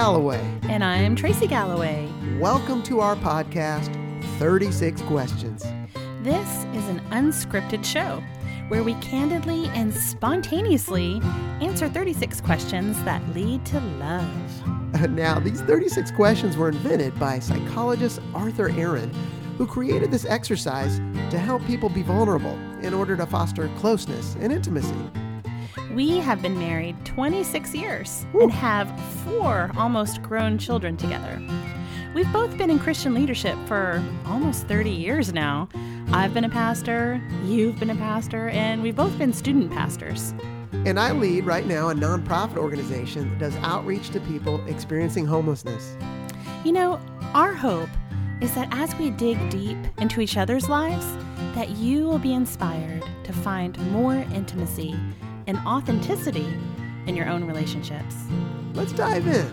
Galloway. 0.00 0.40
And 0.62 0.82
I'm 0.82 1.14
Tracy 1.14 1.46
Galloway. 1.46 2.08
Welcome 2.38 2.82
to 2.84 3.00
our 3.00 3.16
podcast, 3.16 3.94
36 4.38 5.02
Questions. 5.02 5.62
This 6.22 6.48
is 6.72 6.88
an 6.88 7.02
unscripted 7.10 7.84
show 7.84 8.22
where 8.68 8.82
we 8.82 8.94
candidly 9.02 9.66
and 9.74 9.92
spontaneously 9.92 11.20
answer 11.60 11.86
36 11.86 12.40
questions 12.40 12.96
that 13.04 13.22
lead 13.34 13.66
to 13.66 13.80
love. 13.98 15.10
Now, 15.10 15.38
these 15.38 15.60
36 15.60 16.12
questions 16.12 16.56
were 16.56 16.70
invented 16.70 17.20
by 17.20 17.38
psychologist 17.38 18.22
Arthur 18.32 18.70
Aron, 18.70 19.12
who 19.58 19.66
created 19.66 20.10
this 20.10 20.24
exercise 20.24 20.96
to 21.28 21.38
help 21.38 21.62
people 21.66 21.90
be 21.90 22.02
vulnerable 22.02 22.58
in 22.80 22.94
order 22.94 23.18
to 23.18 23.26
foster 23.26 23.68
closeness 23.76 24.34
and 24.40 24.50
intimacy. 24.50 24.96
We 25.94 26.18
have 26.18 26.40
been 26.40 26.56
married 26.56 27.04
26 27.04 27.74
years 27.74 28.24
and 28.40 28.52
have 28.52 28.88
four 29.24 29.72
almost 29.76 30.22
grown 30.22 30.56
children 30.56 30.96
together. 30.96 31.42
We've 32.14 32.32
both 32.32 32.56
been 32.56 32.70
in 32.70 32.78
Christian 32.78 33.12
leadership 33.12 33.56
for 33.66 34.00
almost 34.24 34.68
30 34.68 34.88
years 34.90 35.32
now. 35.32 35.68
I've 36.12 36.32
been 36.32 36.44
a 36.44 36.48
pastor, 36.48 37.20
you've 37.44 37.80
been 37.80 37.90
a 37.90 37.96
pastor, 37.96 38.50
and 38.50 38.82
we've 38.82 38.94
both 38.94 39.18
been 39.18 39.32
student 39.32 39.72
pastors. 39.72 40.32
And 40.72 40.98
I 40.98 41.10
lead 41.10 41.44
right 41.44 41.66
now 41.66 41.88
a 41.88 41.94
nonprofit 41.94 42.56
organization 42.56 43.28
that 43.30 43.38
does 43.40 43.56
outreach 43.56 44.10
to 44.10 44.20
people 44.20 44.64
experiencing 44.68 45.26
homelessness. 45.26 45.96
You 46.64 46.70
know, 46.70 47.00
our 47.34 47.52
hope 47.52 47.90
is 48.40 48.54
that 48.54 48.68
as 48.70 48.94
we 48.94 49.10
dig 49.10 49.50
deep 49.50 49.76
into 49.98 50.20
each 50.20 50.36
other's 50.36 50.68
lives, 50.68 51.06
that 51.56 51.70
you 51.70 52.06
will 52.06 52.18
be 52.20 52.32
inspired 52.32 53.04
to 53.24 53.32
find 53.32 53.76
more 53.90 54.14
intimacy 54.32 54.96
and 55.50 55.58
authenticity 55.66 56.46
in 57.08 57.16
your 57.16 57.28
own 57.28 57.44
relationships. 57.44 58.14
Let's 58.72 58.92
dive 58.92 59.26
in. 59.26 59.52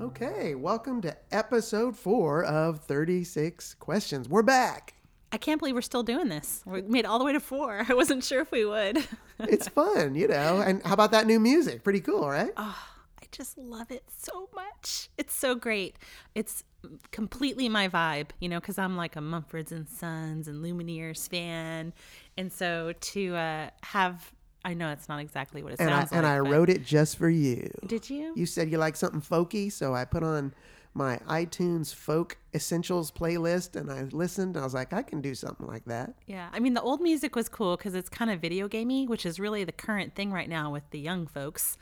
Okay, 0.00 0.54
welcome 0.54 1.02
to 1.02 1.14
episode 1.30 1.94
four 1.94 2.42
of 2.44 2.80
36 2.84 3.74
Questions. 3.74 4.30
We're 4.30 4.40
back. 4.40 4.94
I 5.30 5.36
can't 5.36 5.58
believe 5.58 5.74
we're 5.74 5.82
still 5.82 6.02
doing 6.02 6.30
this. 6.30 6.62
We 6.64 6.80
made 6.80 7.00
it 7.00 7.06
all 7.06 7.18
the 7.18 7.26
way 7.26 7.34
to 7.34 7.40
four. 7.40 7.84
I 7.88 7.92
wasn't 7.92 8.24
sure 8.24 8.40
if 8.40 8.50
we 8.50 8.64
would. 8.64 9.06
It's 9.40 9.68
fun, 9.68 10.14
you 10.14 10.28
know. 10.28 10.62
And 10.62 10.82
how 10.82 10.94
about 10.94 11.10
that 11.10 11.26
new 11.26 11.38
music? 11.38 11.84
Pretty 11.84 12.00
cool, 12.00 12.26
right? 12.26 12.52
oh, 12.56 12.88
I 13.20 13.26
just 13.30 13.58
love 13.58 13.90
it 13.90 14.04
so 14.16 14.48
much. 14.54 15.10
It's 15.18 15.34
so 15.34 15.54
great. 15.54 15.96
It's 16.34 16.64
completely 17.10 17.68
my 17.68 17.88
vibe, 17.88 18.28
you 18.40 18.48
know, 18.48 18.60
because 18.60 18.78
I'm 18.78 18.96
like 18.96 19.16
a 19.16 19.20
Mumfords 19.20 19.72
and 19.72 19.88
Sons 19.88 20.48
and 20.48 20.64
Lumineers 20.64 21.28
fan. 21.28 21.92
And 22.36 22.52
so 22.52 22.92
to 22.98 23.36
uh, 23.36 23.70
have, 23.82 24.32
I 24.64 24.74
know 24.74 24.90
it's 24.90 25.08
not 25.08 25.20
exactly 25.20 25.62
what 25.62 25.72
it 25.72 25.80
and 25.80 25.90
I, 25.90 26.00
sounds 26.00 26.12
and. 26.12 26.26
I 26.26 26.38
wrote 26.38 26.70
it 26.70 26.84
just 26.84 27.16
for 27.16 27.28
you. 27.28 27.70
Did 27.86 28.08
you? 28.10 28.32
You 28.36 28.46
said 28.46 28.70
you 28.70 28.78
like 28.78 28.96
something 28.96 29.20
folky, 29.20 29.70
so 29.70 29.94
I 29.94 30.04
put 30.04 30.22
on 30.22 30.54
my 30.96 31.18
iTunes 31.28 31.94
folk 31.94 32.38
essentials 32.54 33.10
playlist 33.10 33.76
and 33.76 33.92
I 33.92 34.04
listened. 34.12 34.56
I 34.56 34.62
was 34.64 34.72
like, 34.72 34.94
I 34.94 35.02
can 35.02 35.20
do 35.20 35.34
something 35.34 35.66
like 35.66 35.84
that. 35.84 36.14
Yeah, 36.26 36.48
I 36.52 36.58
mean 36.58 36.72
the 36.72 36.80
old 36.80 37.02
music 37.02 37.36
was 37.36 37.48
cool 37.50 37.76
because 37.76 37.94
it's 37.94 38.08
kind 38.08 38.30
of 38.30 38.40
video 38.40 38.66
gamey, 38.66 39.06
which 39.06 39.26
is 39.26 39.38
really 39.38 39.64
the 39.64 39.72
current 39.72 40.14
thing 40.14 40.32
right 40.32 40.48
now 40.48 40.72
with 40.72 40.88
the 40.90 40.98
young 40.98 41.26
folks. 41.26 41.76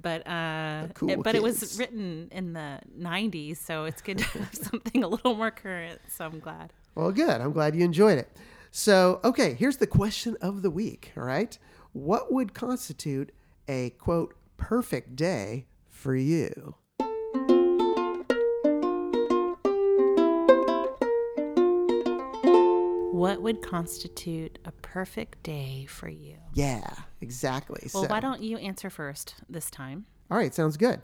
But 0.00 0.24
uh, 0.26 0.86
cool 0.94 1.10
it- 1.10 1.22
but 1.24 1.34
it 1.34 1.42
was 1.42 1.78
written 1.78 2.28
in 2.30 2.52
the 2.52 2.78
'90s, 2.96 3.56
so 3.56 3.84
it's 3.86 4.00
good 4.02 4.18
to 4.18 4.24
have 4.38 4.54
something 4.54 5.02
a 5.02 5.08
little 5.08 5.34
more 5.34 5.50
current. 5.50 6.00
So 6.08 6.24
I'm 6.24 6.38
glad. 6.38 6.72
Well, 6.94 7.10
good. 7.10 7.40
I'm 7.40 7.52
glad 7.52 7.74
you 7.74 7.84
enjoyed 7.84 8.18
it. 8.18 8.30
So, 8.70 9.18
okay, 9.24 9.54
here's 9.54 9.78
the 9.78 9.86
question 9.88 10.36
of 10.40 10.62
the 10.62 10.70
week. 10.70 11.12
All 11.16 11.24
right. 11.24 11.58
What 11.92 12.32
would 12.32 12.54
constitute 12.54 13.32
a 13.66 13.90
quote 13.90 14.34
perfect 14.56 15.16
day 15.16 15.66
for 15.88 16.14
you? 16.14 16.76
What 23.20 23.42
would 23.42 23.60
constitute 23.60 24.58
a 24.64 24.72
perfect 24.72 25.42
day 25.42 25.84
for 25.86 26.08
you? 26.08 26.36
Yeah, 26.54 26.90
exactly. 27.20 27.90
Well, 27.92 28.04
so, 28.04 28.08
why 28.08 28.18
don't 28.18 28.42
you 28.42 28.56
answer 28.56 28.88
first 28.88 29.34
this 29.46 29.70
time? 29.70 30.06
all 30.30 30.38
right, 30.38 30.54
sounds 30.54 30.78
good. 30.78 31.02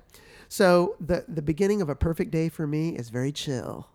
So 0.49 0.97
the 0.99 1.27
the 1.29 1.43
beginning 1.43 1.83
of 1.83 1.91
a 1.91 1.95
perfect 1.95 2.31
day 2.31 2.49
for 2.49 2.67
me 2.67 2.97
is 2.97 3.11
very 3.11 3.33
chill. 3.33 3.89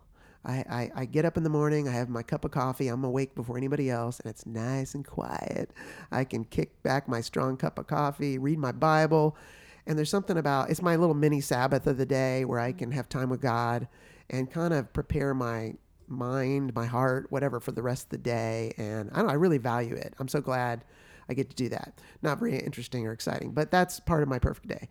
I, 0.44 0.52
I, 0.54 0.90
I 1.02 1.04
get 1.04 1.24
up 1.24 1.36
in 1.36 1.42
the 1.42 1.50
morning, 1.50 1.88
I 1.88 1.92
have 1.92 2.08
my 2.08 2.22
cup 2.22 2.44
of 2.44 2.52
coffee, 2.52 2.86
I'm 2.86 3.02
awake 3.02 3.34
before 3.34 3.56
anybody 3.56 3.90
else, 3.90 4.20
and 4.20 4.30
it's 4.30 4.46
nice 4.46 4.94
and 4.94 5.04
quiet. 5.04 5.72
I 6.12 6.22
can 6.22 6.44
kick 6.44 6.80
back 6.84 7.08
my 7.08 7.20
strong 7.20 7.56
cup 7.56 7.76
of 7.78 7.88
coffee, 7.88 8.38
read 8.38 8.58
my 8.58 8.72
Bible, 8.72 9.36
and 9.84 9.98
there's 9.98 10.10
something 10.10 10.36
about 10.36 10.70
it's 10.70 10.80
my 10.80 10.94
little 10.94 11.14
mini 11.14 11.40
Sabbath 11.40 11.88
of 11.88 11.96
the 11.96 12.06
day 12.06 12.44
where 12.44 12.60
I 12.60 12.70
can 12.70 12.92
have 12.92 13.08
time 13.08 13.30
with 13.30 13.40
God 13.40 13.88
and 14.30 14.48
kind 14.48 14.72
of 14.72 14.92
prepare 14.92 15.34
my 15.34 15.74
mind, 16.08 16.74
my 16.74 16.86
heart, 16.86 17.26
whatever 17.30 17.60
for 17.60 17.72
the 17.72 17.82
rest 17.82 18.04
of 18.04 18.10
the 18.10 18.18
day. 18.18 18.72
And 18.76 19.10
I 19.12 19.16
don't 19.16 19.26
know, 19.26 19.32
I 19.32 19.36
really 19.36 19.58
value 19.58 19.94
it. 19.94 20.14
I'm 20.18 20.28
so 20.28 20.40
glad 20.40 20.84
I 21.28 21.34
get 21.34 21.50
to 21.50 21.56
do 21.56 21.68
that. 21.70 22.00
Not 22.22 22.38
very 22.38 22.58
interesting 22.58 23.06
or 23.06 23.12
exciting, 23.12 23.52
but 23.52 23.70
that's 23.70 24.00
part 24.00 24.22
of 24.22 24.28
my 24.28 24.38
perfect 24.38 24.68
day. 24.68 24.88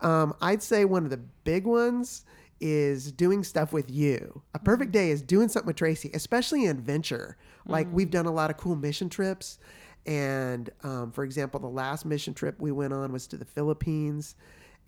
Um, 0.00 0.34
I'd 0.40 0.62
say 0.62 0.84
one 0.84 1.04
of 1.04 1.10
the 1.10 1.20
big 1.44 1.66
ones 1.66 2.24
is 2.60 3.10
doing 3.12 3.42
stuff 3.42 3.72
with 3.72 3.90
you. 3.90 4.42
A 4.54 4.58
perfect 4.58 4.92
day 4.92 5.10
is 5.10 5.22
doing 5.22 5.48
something 5.48 5.66
with 5.66 5.76
Tracy, 5.76 6.10
especially 6.12 6.64
in 6.64 6.70
adventure. 6.70 7.36
Like 7.66 7.88
we've 7.92 8.10
done 8.10 8.26
a 8.26 8.32
lot 8.32 8.50
of 8.50 8.56
cool 8.56 8.76
mission 8.76 9.08
trips. 9.08 9.58
And 10.06 10.70
um, 10.82 11.12
for 11.12 11.24
example, 11.24 11.60
the 11.60 11.68
last 11.68 12.04
mission 12.04 12.34
trip 12.34 12.60
we 12.60 12.72
went 12.72 12.92
on 12.92 13.12
was 13.12 13.26
to 13.28 13.36
the 13.36 13.44
Philippines. 13.44 14.34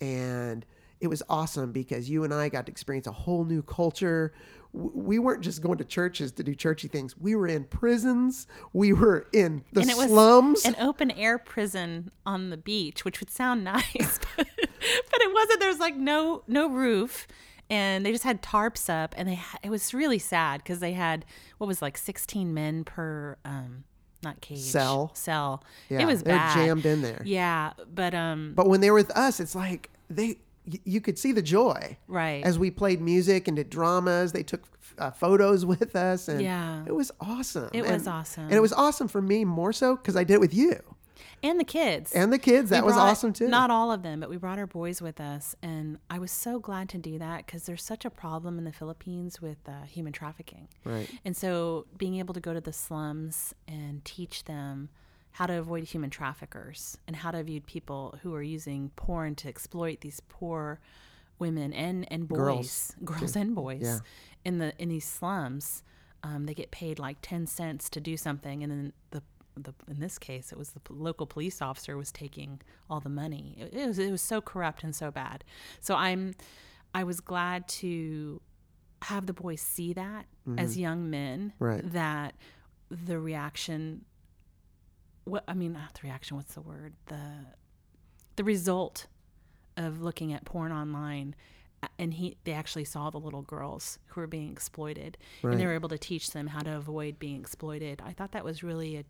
And 0.01 0.65
it 1.03 1.07
was 1.07 1.21
awesome 1.29 1.71
because 1.71 2.09
you 2.09 2.23
and 2.23 2.33
I 2.33 2.49
got 2.49 2.65
to 2.67 2.71
experience 2.71 3.07
a 3.07 3.11
whole 3.11 3.43
new 3.45 3.61
culture. 3.61 4.33
We 4.71 5.19
weren't 5.19 5.41
just 5.43 5.61
going 5.61 5.77
to 5.77 5.83
churches 5.83 6.31
to 6.31 6.43
do 6.43 6.55
churchy 6.55 6.87
things. 6.87 7.15
We 7.17 7.35
were 7.35 7.45
in 7.47 7.65
prisons. 7.65 8.47
We 8.71 8.93
were 8.93 9.27
in 9.33 9.63
the 9.73 9.81
and 9.81 9.89
it 9.89 9.97
was 9.97 10.07
slums. 10.07 10.65
an 10.65 10.75
open 10.79 11.11
air 11.11 11.37
prison 11.37 12.09
on 12.25 12.49
the 12.49 12.57
beach, 12.57 13.05
which 13.05 13.19
would 13.19 13.29
sound 13.29 13.63
nice, 13.75 14.19
but, 14.35 14.47
but 14.57 15.21
it 15.21 15.33
wasn't. 15.33 15.59
There 15.59 15.69
was 15.69 15.79
like 15.79 15.95
no 15.97 16.43
no 16.47 16.69
roof, 16.69 17.27
and 17.69 18.05
they 18.05 18.11
just 18.11 18.23
had 18.23 18.41
tarps 18.41 18.89
up, 18.89 19.13
and 19.17 19.27
they 19.29 19.39
it 19.61 19.69
was 19.69 19.93
really 19.93 20.19
sad 20.19 20.63
because 20.63 20.79
they 20.79 20.93
had 20.93 21.25
what 21.59 21.67
was 21.67 21.81
like 21.81 21.97
16 21.97 22.53
men 22.53 22.83
per 22.83 23.37
um 23.45 23.83
not 24.23 24.39
cage 24.39 24.59
Cell. 24.59 25.11
cell. 25.13 25.63
yeah, 25.89 25.99
it 26.01 26.05
was 26.05 26.23
they're 26.23 26.37
bad. 26.37 26.55
jammed 26.55 26.85
in 26.85 27.01
there. 27.01 27.21
Yeah, 27.25 27.73
but 27.93 28.15
um 28.15 28.53
But 28.55 28.69
when 28.69 28.79
they 28.81 28.89
were 28.89 28.95
with 28.97 29.11
us, 29.11 29.39
it's 29.41 29.53
like 29.53 29.89
they 30.09 30.37
y- 30.65 30.79
you 30.83 31.01
could 31.01 31.17
see 31.17 31.31
the 31.31 31.41
joy 31.41 31.97
right. 32.07 32.43
as 32.43 32.57
we 32.59 32.71
played 32.71 33.01
music 33.01 33.47
and 33.47 33.57
did 33.57 33.69
dramas. 33.69 34.31
They 34.31 34.43
took 34.43 34.63
uh, 34.97 35.11
photos 35.11 35.65
with 35.73 35.95
us, 35.95 36.27
and 36.27 36.41
Yeah. 36.41 36.83
it 36.85 36.93
was 36.95 37.11
awesome. 37.19 37.69
It 37.73 37.83
And- 37.85 37.93
was 37.93 38.07
awesome. 38.07 38.43
and 38.45 38.53
it 38.53 38.61
was 38.61 38.73
awesome 38.73 39.07
for 39.07 39.21
me 39.21 39.45
more 39.45 39.73
so 39.73 39.95
because 39.95 40.15
I 40.15 40.23
did 40.23 40.35
it 40.35 40.39
with 40.41 40.53
you 40.53 40.79
and 41.41 41.59
the 41.59 41.63
kids. 41.65 42.13
and 42.13 42.31
the 42.31 42.37
kids. 42.39 42.69
We 42.71 42.77
That 42.77 42.85
was 42.85 42.93
brought- 42.93 43.09
awesome 43.09 43.33
too. 43.33 43.47
Not 43.49 43.69
all 43.69 43.91
of 43.91 44.01
them, 44.03 44.19
but 44.21 44.29
we 44.29 44.37
brought 44.37 44.57
our 44.59 44.67
boys 44.67 45.01
with 45.01 45.19
us, 45.19 45.55
and 45.61 45.97
I 46.09 46.17
was 46.19 46.31
so 46.31 46.57
glad 46.59 46.87
to 46.89 46.97
do 46.97 47.19
that 47.19 47.45
because 47.45 47.63
there's 47.65 47.83
such 47.83 48.05
a 48.05 48.09
problem 48.09 48.57
in 48.57 48.63
the 48.63 48.71
Philippines 48.71 49.41
with 49.41 49.57
uh, 49.67 49.81
human 49.83 50.13
trafficking. 50.13 50.67
right. 50.85 51.09
And 51.25 51.35
so, 51.35 51.85
being 51.97 52.15
able 52.15 52.33
to 52.33 52.39
go 52.39 52.53
to 52.53 52.61
the 52.61 52.71
slums 52.73 53.53
and 53.67 54.03
teach 54.05 54.45
them 54.45 54.89
how 55.33 55.45
to 55.47 55.53
avoid 55.59 55.83
human 55.83 56.09
traffickers 56.09 56.97
and 57.07 57.15
how 57.15 57.31
to 57.31 57.43
view 57.43 57.59
people 57.61 58.17
who 58.23 58.33
are 58.35 58.41
using 58.43 58.91
porn 58.95 59.35
to 59.35 59.47
exploit 59.49 60.01
these 60.01 60.21
poor 60.29 60.79
women 61.39 61.73
and 61.73 62.07
and 62.11 62.27
boys, 62.27 62.37
Girls, 62.37 62.95
girls, 63.19 63.35
and 63.35 63.53
boys 63.55 63.81
Yeah. 63.83 63.99
in 64.45 64.59
the 64.59 64.73
in 64.81 64.89
these 64.89 65.05
slums. 65.05 65.83
Um, 66.23 66.45
they 66.45 66.53
get 66.53 66.71
paid 66.71 66.99
like 66.99 67.17
ten 67.21 67.47
cents 67.47 67.89
to 67.89 67.99
do 67.99 68.15
something, 68.15 68.63
and 68.63 68.71
then 68.71 68.93
the 69.11 69.21
the 69.55 69.73
in 69.89 69.99
this 69.99 70.17
case 70.17 70.51
it 70.51 70.57
was 70.57 70.69
the 70.71 70.79
p- 70.79 70.93
local 70.95 71.27
police 71.27 71.61
officer 71.61 71.97
was 71.97 72.11
taking 72.11 72.61
all 72.89 72.99
the 73.01 73.09
money. 73.09 73.55
It, 73.59 73.73
it 73.73 73.87
was 73.87 73.99
it 73.99 74.11
was 74.11 74.21
so 74.21 74.39
corrupt 74.41 74.83
and 74.83 74.95
so 74.95 75.11
bad. 75.11 75.43
So 75.81 75.95
I'm 75.95 76.33
I 76.95 77.03
was 77.03 77.19
glad 77.19 77.67
to 77.79 78.39
have 79.01 79.25
the 79.25 79.33
boys 79.33 79.59
see 79.61 79.93
that 79.93 80.27
as 80.57 80.77
young 80.77 81.09
men 81.09 81.53
Mm-hmm. 81.55 81.63
Right. 81.63 81.91
that 81.91 82.35
the 82.89 83.19
reaction 83.19 84.05
what 85.25 85.43
I 85.47 85.53
mean 85.53 85.73
not 85.73 85.93
the 85.93 86.01
reaction 86.03 86.37
what's 86.37 86.53
the 86.53 86.61
word 86.61 86.93
the 87.07 87.19
the 88.35 88.43
result 88.43 89.07
of 89.77 90.01
looking 90.01 90.33
at 90.33 90.45
porn 90.45 90.71
online 90.71 91.35
uh, 91.81 91.87
and 91.99 92.13
he 92.13 92.37
they 92.43 92.51
actually 92.53 92.85
saw 92.85 93.09
the 93.09 93.17
little 93.19 93.41
girls 93.41 93.99
who 94.07 94.21
were 94.21 94.27
being 94.27 94.51
exploited 94.51 95.17
and 95.43 95.59
they 95.59 95.65
were 95.65 95.73
able 95.73 95.89
to 95.89 95.97
teach 95.97 96.31
them 96.31 96.47
how 96.47 96.59
to 96.61 96.75
avoid 96.77 97.19
being 97.19 97.39
exploited. 97.39 98.01
I 98.05 98.13
thought 98.13 98.31
that 98.31 98.43
was 98.45 98.63
really 98.63 98.97
a 98.97 99.03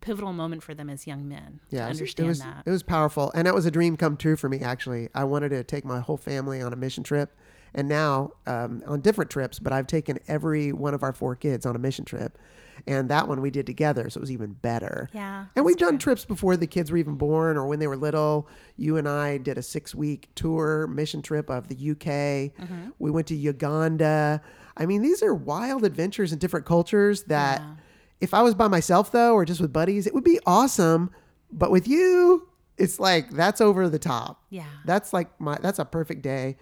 pivotal 0.00 0.32
moment 0.32 0.62
for 0.62 0.74
them 0.74 0.90
as 0.90 1.06
young 1.06 1.26
men 1.28 1.60
Yeah, 1.70 1.80
to 1.80 1.86
it 1.86 1.88
was- 1.88 1.98
understand 2.00 2.24
it 2.26 2.28
was 2.28 2.38
that. 2.40 2.62
it 2.66 2.70
was 2.70 2.82
powerful, 2.82 3.32
and 3.34 3.46
that 3.46 3.54
was 3.54 3.64
a 3.66 3.70
dream 3.70 3.96
come 3.96 4.16
true 4.16 4.36
for 4.36 4.48
me. 4.48 4.60
Actually, 4.60 5.08
I 5.14 5.24
wanted 5.24 5.48
to 5.50 5.64
take 5.64 5.84
my 5.84 6.00
whole 6.00 6.16
family 6.18 6.60
on 6.60 6.72
a 6.72 6.76
mission 6.76 7.02
trip, 7.02 7.34
and 7.74 7.88
now 7.88 8.32
um, 8.46 8.82
on 8.86 9.00
different 9.00 9.30
trips. 9.30 9.58
But 9.58 9.72
I've 9.72 9.86
taken 9.86 10.18
every 10.28 10.72
one 10.72 10.94
of 10.94 11.02
our 11.02 11.12
four 11.12 11.36
kids 11.36 11.66
on 11.66 11.76
a 11.76 11.78
mission 11.78 12.04
trip, 12.04 12.38
and 12.86 13.08
that 13.08 13.26
one 13.28 13.40
we 13.40 13.50
did 13.50 13.66
together, 13.66 14.08
so 14.10 14.18
it 14.18 14.20
was 14.20 14.30
even 14.30 14.52
better. 14.52 15.08
yeah. 15.12 15.46
And 15.56 15.64
we've 15.64 15.76
done 15.76 15.92
true. 15.98 16.12
trips 16.12 16.24
before 16.24 16.56
the 16.56 16.66
kids 16.66 16.90
were 16.90 16.98
even 16.98 17.14
born 17.16 17.56
or 17.56 17.66
when 17.66 17.78
they 17.78 17.86
were 17.86 17.96
little. 17.96 18.48
You 18.76 18.96
and 18.96 19.08
I 19.08 19.38
did 19.38 19.56
a 19.58 19.62
six 19.62 19.94
week 19.94 20.28
tour, 20.34 20.86
mission 20.86 21.22
trip 21.22 21.48
of 21.50 21.68
the 21.68 21.90
UK. 21.92 22.06
Mm-hmm. 22.06 22.88
We 22.98 23.10
went 23.10 23.26
to 23.28 23.34
Uganda. 23.36 24.40
I 24.76 24.86
mean, 24.86 25.02
these 25.02 25.22
are 25.22 25.34
wild 25.34 25.84
adventures 25.84 26.32
in 26.32 26.38
different 26.38 26.66
cultures 26.66 27.22
that 27.24 27.60
Yeah. 27.60 27.74
if 28.20 28.34
I 28.34 28.42
was 28.42 28.54
by 28.54 28.68
myself, 28.68 29.10
though, 29.10 29.32
or 29.34 29.44
just 29.46 29.60
with 29.60 29.72
buddies, 29.72 30.06
it 30.06 30.14
would 30.14 30.24
be 30.24 30.38
awesome. 30.46 31.10
But 31.50 31.70
with 31.70 31.88
you, 31.88 32.48
it's 32.76 33.00
like 33.00 33.30
that's 33.30 33.60
over 33.62 33.88
the 33.88 33.98
top. 33.98 34.42
Yeah. 34.50 34.64
That's 34.84 35.12
like 35.14 35.28
my 35.40 35.56
that's 35.62 35.78
a 35.78 35.84
perfect 35.86 36.20
day 36.22 36.56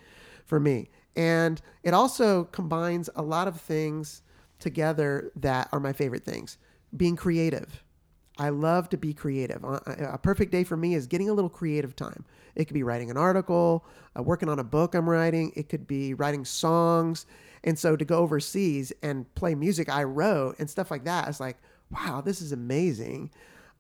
for 0.45 0.61
me. 0.61 0.91
And 1.17 1.61
it 1.83 1.95
also 1.95 2.45
combines 2.45 3.09
a 3.15 3.23
lot 3.23 3.49
of 3.49 3.61
things 3.61 4.23
together 4.59 5.31
that 5.37 5.69
are 5.73 5.81
my 5.81 5.93
favorite 5.93 6.25
things. 6.25 6.59
Being 6.97 7.17
creative. 7.17 7.83
I 8.37 8.49
love 8.49 8.89
to 8.89 8.97
be 8.97 9.15
creative. 9.15 9.63
A 9.63 10.19
perfect 10.21 10.51
day 10.51 10.65
for 10.65 10.77
me 10.77 10.95
is 10.95 11.07
getting 11.07 11.29
a 11.29 11.33
little 11.33 11.51
creative 11.51 11.95
time. 11.95 12.25
It 12.57 12.65
could 12.65 12.75
be 12.75 12.83
writing 12.83 13.11
an 13.11 13.17
article, 13.17 13.85
uh, 14.19 14.23
working 14.23 14.49
on 14.49 14.59
a 14.59 14.65
book 14.65 14.95
I'm 14.95 15.09
writing. 15.09 15.53
It 15.55 15.69
could 15.69 15.87
be 15.87 16.15
writing 16.15 16.45
songs. 16.45 17.27
And 17.63 17.79
so 17.79 17.97
to 17.97 18.05
go 18.05 18.19
overseas 18.19 18.93
and 19.03 19.33
play 19.35 19.55
music 19.55 19.89
I 19.89 20.03
wrote 20.03 20.57
and 20.59 20.69
stuff 20.69 20.91
like 20.91 21.05
that, 21.05 21.29
it's 21.29 21.41
like, 21.41 21.59
wow, 21.91 22.21
this 22.21 22.43
is 22.43 22.53
amazing. 22.53 23.31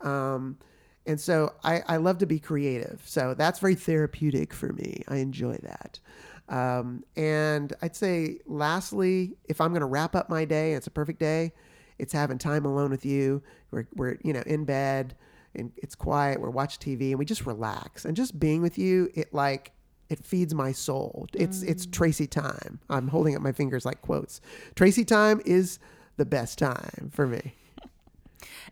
Um, 0.01 0.59
and 1.07 1.21
so 1.21 1.55
I, 1.65 1.83
I 1.87 1.97
love 1.97 2.19
to 2.19 2.27
be 2.27 2.39
creative. 2.39 3.03
So 3.05 3.35
that's 3.35 3.59
very 3.59 3.75
therapeutic 3.75 4.55
for 4.55 4.73
me. 4.73 5.03
I 5.09 5.17
enjoy 5.17 5.59
that. 5.63 5.99
Um, 6.49 7.05
and 7.17 7.73
I'd 7.81 7.96
say, 7.96 8.38
lastly, 8.46 9.37
if 9.49 9.61
I'm 9.61 9.70
going 9.70 9.81
to 9.81 9.87
wrap 9.87 10.14
up 10.14 10.29
my 10.29 10.44
day, 10.44 10.75
it's 10.75 10.87
a 10.87 10.91
perfect 10.91 11.19
day. 11.19 11.52
It's 11.99 12.12
having 12.12 12.38
time 12.38 12.64
alone 12.64 12.91
with 12.91 13.06
you. 13.06 13.43
We're, 13.70 13.87
we're 13.94 14.19
you 14.23 14.32
know 14.32 14.43
in 14.46 14.64
bed 14.64 15.14
and 15.55 15.73
it's 15.76 15.94
quiet. 15.94 16.41
We're 16.41 16.50
watching 16.50 16.96
TV 16.96 17.11
and 17.11 17.19
we 17.19 17.25
just 17.25 17.46
relax. 17.46 18.05
And 18.05 18.17
just 18.17 18.38
being 18.38 18.62
with 18.62 18.79
you, 18.79 19.11
it 19.14 19.32
like 19.32 19.73
it 20.08 20.25
feeds 20.25 20.55
my 20.55 20.73
soul. 20.73 21.26
It's 21.32 21.62
it's 21.62 21.87
Tracy 21.87 22.26
time. 22.26 22.81
I'm 22.91 23.08
holding 23.08 23.37
up 23.37 23.43
my 23.43 23.52
fingers 23.52 23.85
like 23.85 24.02
quotes. 24.02 24.41
Tracy 24.75 25.05
time 25.05 25.41
is 25.44 25.79
the 26.17 26.25
best 26.25 26.58
time 26.58 27.11
for 27.12 27.26
me. 27.26 27.55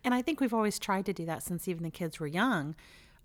And 0.04 0.14
I 0.14 0.20
think 0.20 0.40
we've 0.40 0.52
always 0.52 0.80
tried 0.80 1.06
to 1.06 1.12
do 1.12 1.24
that 1.26 1.44
since 1.44 1.68
even 1.68 1.84
the 1.84 1.90
kids 1.90 2.18
were 2.18 2.26
young. 2.26 2.74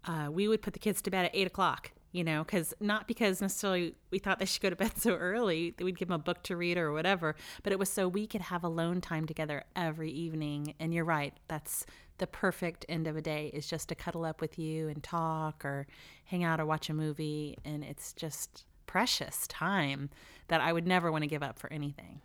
Uh, 0.05 0.29
we 0.31 0.47
would 0.47 0.61
put 0.61 0.73
the 0.73 0.79
kids 0.79 1.01
to 1.01 1.09
bed 1.09 1.25
at 1.25 1.31
eight 1.33 1.47
o'clock, 1.47 1.91
you 2.17 2.23
know, 2.23 2.43
because 2.43 2.73
not 2.79 3.07
because 3.07 3.41
necessarily 3.41 3.93
we 4.09 4.17
thought 4.17 4.39
they 4.39 4.45
should 4.45 4.61
go 4.63 4.71
to 4.71 4.75
bed 4.75 4.93
so 4.97 5.13
early. 5.13 5.75
that 5.77 5.83
We'd 5.83 5.99
give 5.99 6.07
them 6.07 6.15
a 6.15 6.23
book 6.23 6.41
to 6.43 6.57
read 6.57 6.75
or 6.75 6.91
whatever, 6.91 7.35
but 7.61 7.71
it 7.71 7.77
was 7.77 7.89
so 7.89 8.07
we 8.07 8.25
could 8.25 8.41
have 8.41 8.63
alone 8.63 9.01
time 9.01 9.27
together 9.27 9.63
every 9.75 10.09
evening. 10.09 10.73
And 10.79 10.91
you're 10.95 11.05
right, 11.05 11.35
that's 11.47 11.85
the 12.17 12.25
perfect 12.25 12.87
end 12.89 13.05
of 13.05 13.15
a 13.15 13.21
day 13.21 13.51
is 13.53 13.67
just 13.67 13.89
to 13.89 13.95
cuddle 13.95 14.25
up 14.25 14.41
with 14.41 14.57
you 14.57 14.87
and 14.87 15.03
talk 15.03 15.63
or 15.63 15.85
hang 16.25 16.43
out 16.43 16.59
or 16.59 16.65
watch 16.65 16.89
a 16.89 16.93
movie. 16.93 17.55
And 17.63 17.83
it's 17.83 18.13
just 18.13 18.65
precious 18.87 19.45
time 19.45 20.09
that 20.47 20.59
I 20.59 20.73
would 20.73 20.87
never 20.87 21.11
want 21.11 21.21
to 21.21 21.27
give 21.27 21.43
up 21.43 21.59
for 21.59 21.71
anything. 21.71 22.21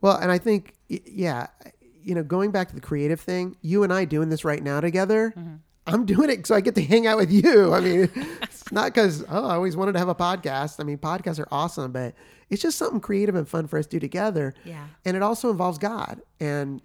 Well, 0.00 0.16
and 0.16 0.32
I 0.32 0.38
think, 0.38 0.74
yeah, 0.88 1.48
you 2.02 2.14
know, 2.14 2.22
going 2.22 2.50
back 2.50 2.68
to 2.68 2.74
the 2.74 2.80
creative 2.80 3.20
thing, 3.20 3.56
you 3.60 3.82
and 3.82 3.92
I 3.92 4.06
doing 4.06 4.30
this 4.30 4.42
right 4.42 4.62
now 4.62 4.80
together, 4.80 5.34
mm-hmm. 5.36 5.56
I'm 5.86 6.06
doing 6.06 6.30
it 6.30 6.46
so 6.46 6.54
I 6.54 6.60
get 6.60 6.74
to 6.76 6.82
hang 6.82 7.06
out 7.06 7.18
with 7.18 7.30
you. 7.30 7.74
I 7.74 7.80
mean, 7.80 8.10
it's 8.42 8.72
not 8.72 8.94
because, 8.94 9.22
oh, 9.28 9.46
I 9.46 9.54
always 9.54 9.76
wanted 9.76 9.92
to 9.92 9.98
have 9.98 10.08
a 10.08 10.14
podcast. 10.14 10.80
I 10.80 10.84
mean, 10.84 10.98
podcasts 10.98 11.38
are 11.38 11.48
awesome, 11.50 11.92
but 11.92 12.14
it's 12.48 12.62
just 12.62 12.78
something 12.78 13.00
creative 13.00 13.34
and 13.34 13.48
fun 13.48 13.66
for 13.66 13.78
us 13.78 13.86
to 13.86 13.90
do 13.96 14.00
together. 14.00 14.54
Yeah. 14.64 14.86
And 15.04 15.16
it 15.16 15.22
also 15.22 15.50
involves 15.50 15.78
God. 15.78 16.22
And 16.40 16.80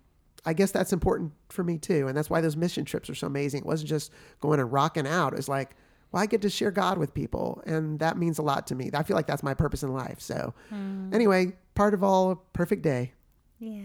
I 0.46 0.54
guess 0.54 0.72
that's 0.72 0.92
important 0.92 1.32
for 1.50 1.64
me 1.64 1.78
too. 1.78 2.08
And 2.08 2.18
that's 2.18 2.30
why 2.30 2.42
those 2.42 2.58
mission 2.58 2.86
trips 2.86 3.10
are 3.10 3.16
so 3.16 3.28
amazing. 3.28 3.62
It 3.62 3.66
wasn't 3.66 3.90
just 3.90 4.12
going 4.42 4.60
and 4.60 4.72
rocking 4.72 5.08
out. 5.08 5.34
It's 5.34 5.48
like, 5.48 5.76
well, 6.12 6.24
I 6.24 6.26
get 6.26 6.42
to 6.42 6.50
share 6.50 6.72
God 6.72 6.98
with 6.98 7.14
people. 7.14 7.62
And 7.66 8.00
that 8.00 8.18
means 8.18 8.38
a 8.38 8.42
lot 8.42 8.68
to 8.68 8.76
me. 8.76 8.90
I 8.94 9.04
feel 9.04 9.16
like 9.16 9.28
that's 9.28 9.44
my 9.44 9.54
purpose 9.54 9.84
in 9.84 9.94
life. 9.94 10.20
So, 10.20 10.54
hmm. 10.70 11.14
anyway, 11.14 11.54
part 11.76 11.94
of 11.94 12.04
all, 12.04 12.36
perfect 12.54 12.82
day. 12.82 13.14
Yeah, 13.60 13.84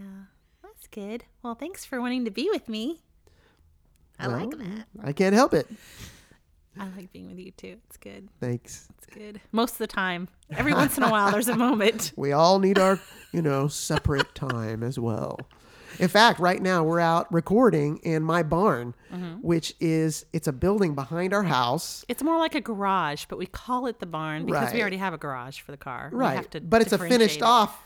that's 0.62 0.86
good. 0.88 1.24
Well, 1.42 1.54
thanks 1.54 1.84
for 1.84 2.00
wanting 2.00 2.24
to 2.24 2.30
be 2.30 2.48
with 2.50 2.68
me. 2.68 3.03
I 4.18 4.26
like 4.26 4.50
that. 4.50 4.86
I 5.02 5.12
can't 5.12 5.34
help 5.34 5.54
it. 5.54 5.66
I 6.78 6.88
like 6.96 7.12
being 7.12 7.28
with 7.28 7.38
you 7.38 7.52
too. 7.52 7.76
It's 7.86 7.96
good. 7.96 8.28
Thanks. 8.40 8.88
It's 8.98 9.06
good. 9.06 9.40
Most 9.52 9.72
of 9.72 9.78
the 9.78 9.86
time. 9.86 10.28
Every 10.50 10.72
once 10.74 10.96
in 10.96 11.04
a 11.04 11.10
while, 11.10 11.30
there's 11.30 11.48
a 11.48 11.56
moment. 11.56 12.12
We 12.16 12.32
all 12.32 12.58
need 12.58 12.78
our, 12.78 12.98
you 13.32 13.42
know, 13.42 13.68
separate 13.68 14.34
time 14.34 14.82
as 14.82 14.98
well. 14.98 15.38
In 16.00 16.08
fact, 16.08 16.40
right 16.40 16.60
now 16.60 16.82
we're 16.82 16.98
out 16.98 17.32
recording 17.32 17.98
in 17.98 18.24
my 18.24 18.42
barn, 18.42 18.94
Mm-hmm. 19.12 19.34
which 19.42 19.74
is 19.78 20.26
it's 20.32 20.48
a 20.48 20.52
building 20.52 20.96
behind 20.96 21.32
our 21.32 21.44
house. 21.44 22.04
It's 22.08 22.22
more 22.24 22.36
like 22.38 22.56
a 22.56 22.60
garage, 22.60 23.26
but 23.28 23.38
we 23.38 23.46
call 23.46 23.86
it 23.86 24.00
the 24.00 24.06
barn 24.06 24.44
because 24.46 24.64
Right. 24.66 24.74
we 24.74 24.80
already 24.80 24.96
have 24.96 25.14
a 25.14 25.18
garage 25.18 25.60
for 25.60 25.70
the 25.70 25.76
car. 25.78 26.08
We 26.12 26.18
Right. 26.18 26.34
have 26.34 26.50
to 26.50 26.60
but 26.60 26.82
it's 26.82 26.92
a 26.92 26.98
finished 26.98 27.36
it. 27.36 27.42
off, 27.44 27.80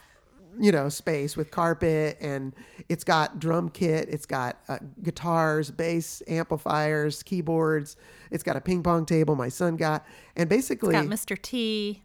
you 0.59 0.73
know, 0.73 0.89
space 0.89 1.37
with 1.37 1.51
carpet 1.51 2.17
and 2.21 2.55
it's 2.89 3.05
got 3.05 3.39
drum 3.39 3.69
kit, 3.69 4.09
it's 4.09 4.27
got 4.27 4.59
uh, 4.69 4.79
guitars, 5.03 5.71
bass, 5.71 6.23
amplifiers, 6.29 7.23
keyboards. 7.23 7.97
It's 8.31 8.43
got 8.43 8.57
a 8.57 8.61
ping 8.61 8.83
pong 8.83 9.07
table 9.07 9.35
my 9.37 9.49
son 9.49 9.77
got. 9.77 10.05
And 10.37 10.49
basically 10.49 10.93
Got 10.93 11.07
Mr. 11.07 11.41
T. 11.41 12.03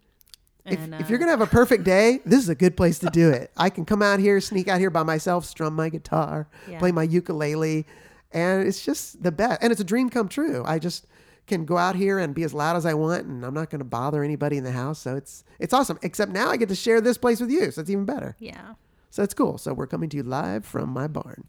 if, 0.65 0.79
And, 0.79 0.95
if 0.95 1.01
uh, 1.01 1.05
you're 1.09 1.19
gonna 1.19 1.31
have 1.31 1.41
a 1.41 1.47
perfect 1.47 1.83
day, 1.83 2.19
this 2.25 2.39
is 2.39 2.49
a 2.49 2.55
good 2.55 2.75
place 2.77 2.99
to 2.99 3.09
do 3.11 3.29
it. 3.29 3.51
I 3.57 3.69
can 3.69 3.85
come 3.85 4.01
out 4.01 4.19
here, 4.19 4.39
sneak 4.41 4.67
out 4.67 4.79
here 4.79 4.89
by 4.89 5.03
myself, 5.03 5.45
strum 5.45 5.75
my 5.75 5.89
guitar, 5.89 6.47
Yeah. 6.67 6.79
play 6.79 6.91
my 6.91 7.03
ukulele, 7.03 7.85
and 8.31 8.67
it's 8.67 8.83
just 8.83 9.21
the 9.21 9.31
best. 9.31 9.61
And 9.61 9.71
it's 9.71 9.81
a 9.81 9.85
dream 9.85 10.09
come 10.09 10.27
true. 10.27 10.63
I 10.65 10.79
just 10.79 11.05
can 11.47 11.65
go 11.65 11.77
out 11.77 11.95
here 11.95 12.19
and 12.19 12.33
be 12.33 12.43
as 12.43 12.53
loud 12.53 12.75
as 12.75 12.85
I 12.85 12.93
want, 12.93 13.25
and 13.25 13.45
I'm 13.45 13.53
not 13.53 13.69
gonna 13.69 13.83
bother 13.83 14.23
anybody 14.23 14.57
in 14.57 14.63
the 14.63 14.71
house. 14.71 14.99
So 14.99 15.15
it's 15.15 15.43
it's 15.59 15.73
awesome. 15.73 15.99
Except 16.01 16.31
now 16.31 16.49
I 16.49 16.57
get 16.57 16.69
to 16.69 16.75
share 16.75 17.01
this 17.01 17.17
place 17.17 17.39
with 17.41 17.51
you, 17.51 17.71
so 17.71 17.81
it's 17.81 17.89
even 17.89 18.05
better. 18.05 18.35
yeah. 18.39 18.73
So 19.09 19.21
it's 19.21 19.35
cool. 19.35 19.59
So 19.59 19.73
we're 19.73 19.85
coming 19.85 20.09
to 20.09 20.17
you 20.17 20.23
live 20.23 20.65
from 20.65 20.89
my 20.89 21.07
barn. 21.07 21.43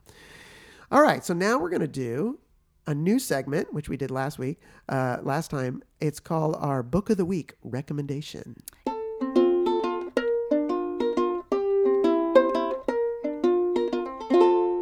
All 0.92 1.00
right. 1.00 1.24
So 1.24 1.32
now 1.32 1.58
we're 1.58 1.70
gonna 1.70 1.86
do 1.88 2.38
a 2.86 2.94
new 2.94 3.18
segment, 3.18 3.72
which 3.72 3.88
we 3.88 3.96
did 3.96 4.10
last 4.10 4.38
week, 4.38 4.60
uh, 4.90 5.16
last 5.22 5.50
time. 5.50 5.82
It's 6.00 6.20
called 6.20 6.56
our 6.58 6.82
Book 6.82 7.08
of 7.08 7.16
the 7.16 7.24
Week 7.24 7.54
recommendation. 7.62 8.56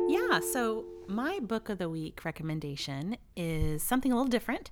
Yeah, 0.08 0.40
so 0.40 0.84
my 1.06 1.38
book 1.40 1.68
of 1.68 1.78
the 1.78 1.88
week 1.88 2.24
recommendation 2.24 3.16
is 3.36 3.82
something 3.82 4.12
a 4.12 4.14
little 4.14 4.28
different. 4.30 4.70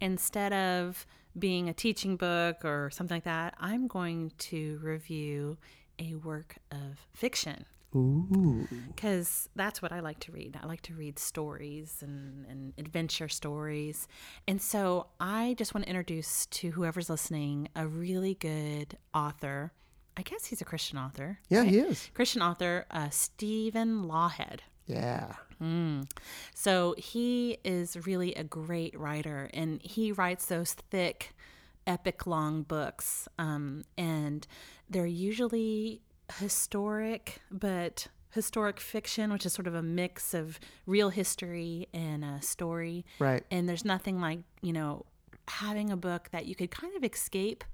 Instead 0.00 0.52
of 0.52 1.06
being 1.38 1.68
a 1.68 1.74
teaching 1.74 2.16
book 2.16 2.64
or 2.64 2.90
something 2.90 3.16
like 3.16 3.24
that, 3.24 3.54
I'm 3.58 3.86
going 3.86 4.32
to 4.38 4.80
review 4.82 5.58
a 5.98 6.14
work 6.14 6.56
of 6.72 7.06
fiction 7.12 7.66
Ooh. 7.94 8.66
because 8.88 9.48
that's 9.54 9.82
what 9.82 9.92
I 9.92 10.00
like 10.00 10.20
to 10.20 10.32
read. 10.32 10.58
I 10.60 10.66
like 10.66 10.82
to 10.82 10.94
read 10.94 11.18
stories 11.18 11.98
and, 12.02 12.46
and 12.46 12.72
adventure 12.78 13.28
stories. 13.28 14.08
And 14.46 14.60
so 14.62 15.08
I 15.18 15.54
just 15.58 15.74
want 15.74 15.84
to 15.84 15.90
introduce 15.90 16.46
to 16.46 16.70
whoever's 16.70 17.10
listening 17.10 17.68
a 17.74 17.86
really 17.86 18.34
good 18.34 18.96
author. 19.14 19.72
I 20.16 20.22
guess 20.22 20.46
he's 20.46 20.60
a 20.60 20.64
Christian 20.64 20.98
author. 20.98 21.40
Yeah, 21.48 21.64
he 21.64 21.78
is. 21.78 22.10
Christian 22.14 22.42
author, 22.42 22.86
uh, 22.90 23.10
Stephen 23.10 24.04
Lawhead. 24.04 24.60
Yeah. 24.86 25.34
So 26.54 26.94
he 26.98 27.58
is 27.64 28.06
really 28.06 28.34
a 28.34 28.44
great 28.44 28.98
writer, 28.98 29.50
and 29.52 29.80
he 29.82 30.12
writes 30.12 30.46
those 30.46 30.72
thick, 30.72 31.34
epic, 31.86 32.26
long 32.26 32.62
books. 32.62 33.28
Um, 33.38 33.84
and 33.98 34.46
they're 34.88 35.06
usually 35.06 36.02
historic, 36.38 37.40
but 37.50 38.08
historic 38.32 38.80
fiction, 38.80 39.32
which 39.32 39.44
is 39.44 39.52
sort 39.52 39.66
of 39.66 39.74
a 39.74 39.82
mix 39.82 40.34
of 40.34 40.58
real 40.86 41.10
history 41.10 41.88
and 41.92 42.24
a 42.24 42.40
story. 42.40 43.04
Right. 43.18 43.44
And 43.50 43.68
there's 43.68 43.84
nothing 43.84 44.20
like, 44.20 44.40
you 44.62 44.72
know, 44.72 45.04
having 45.48 45.90
a 45.90 45.96
book 45.96 46.28
that 46.30 46.46
you 46.46 46.54
could 46.54 46.70
kind 46.70 46.94
of 46.96 47.04
escape 47.04 47.64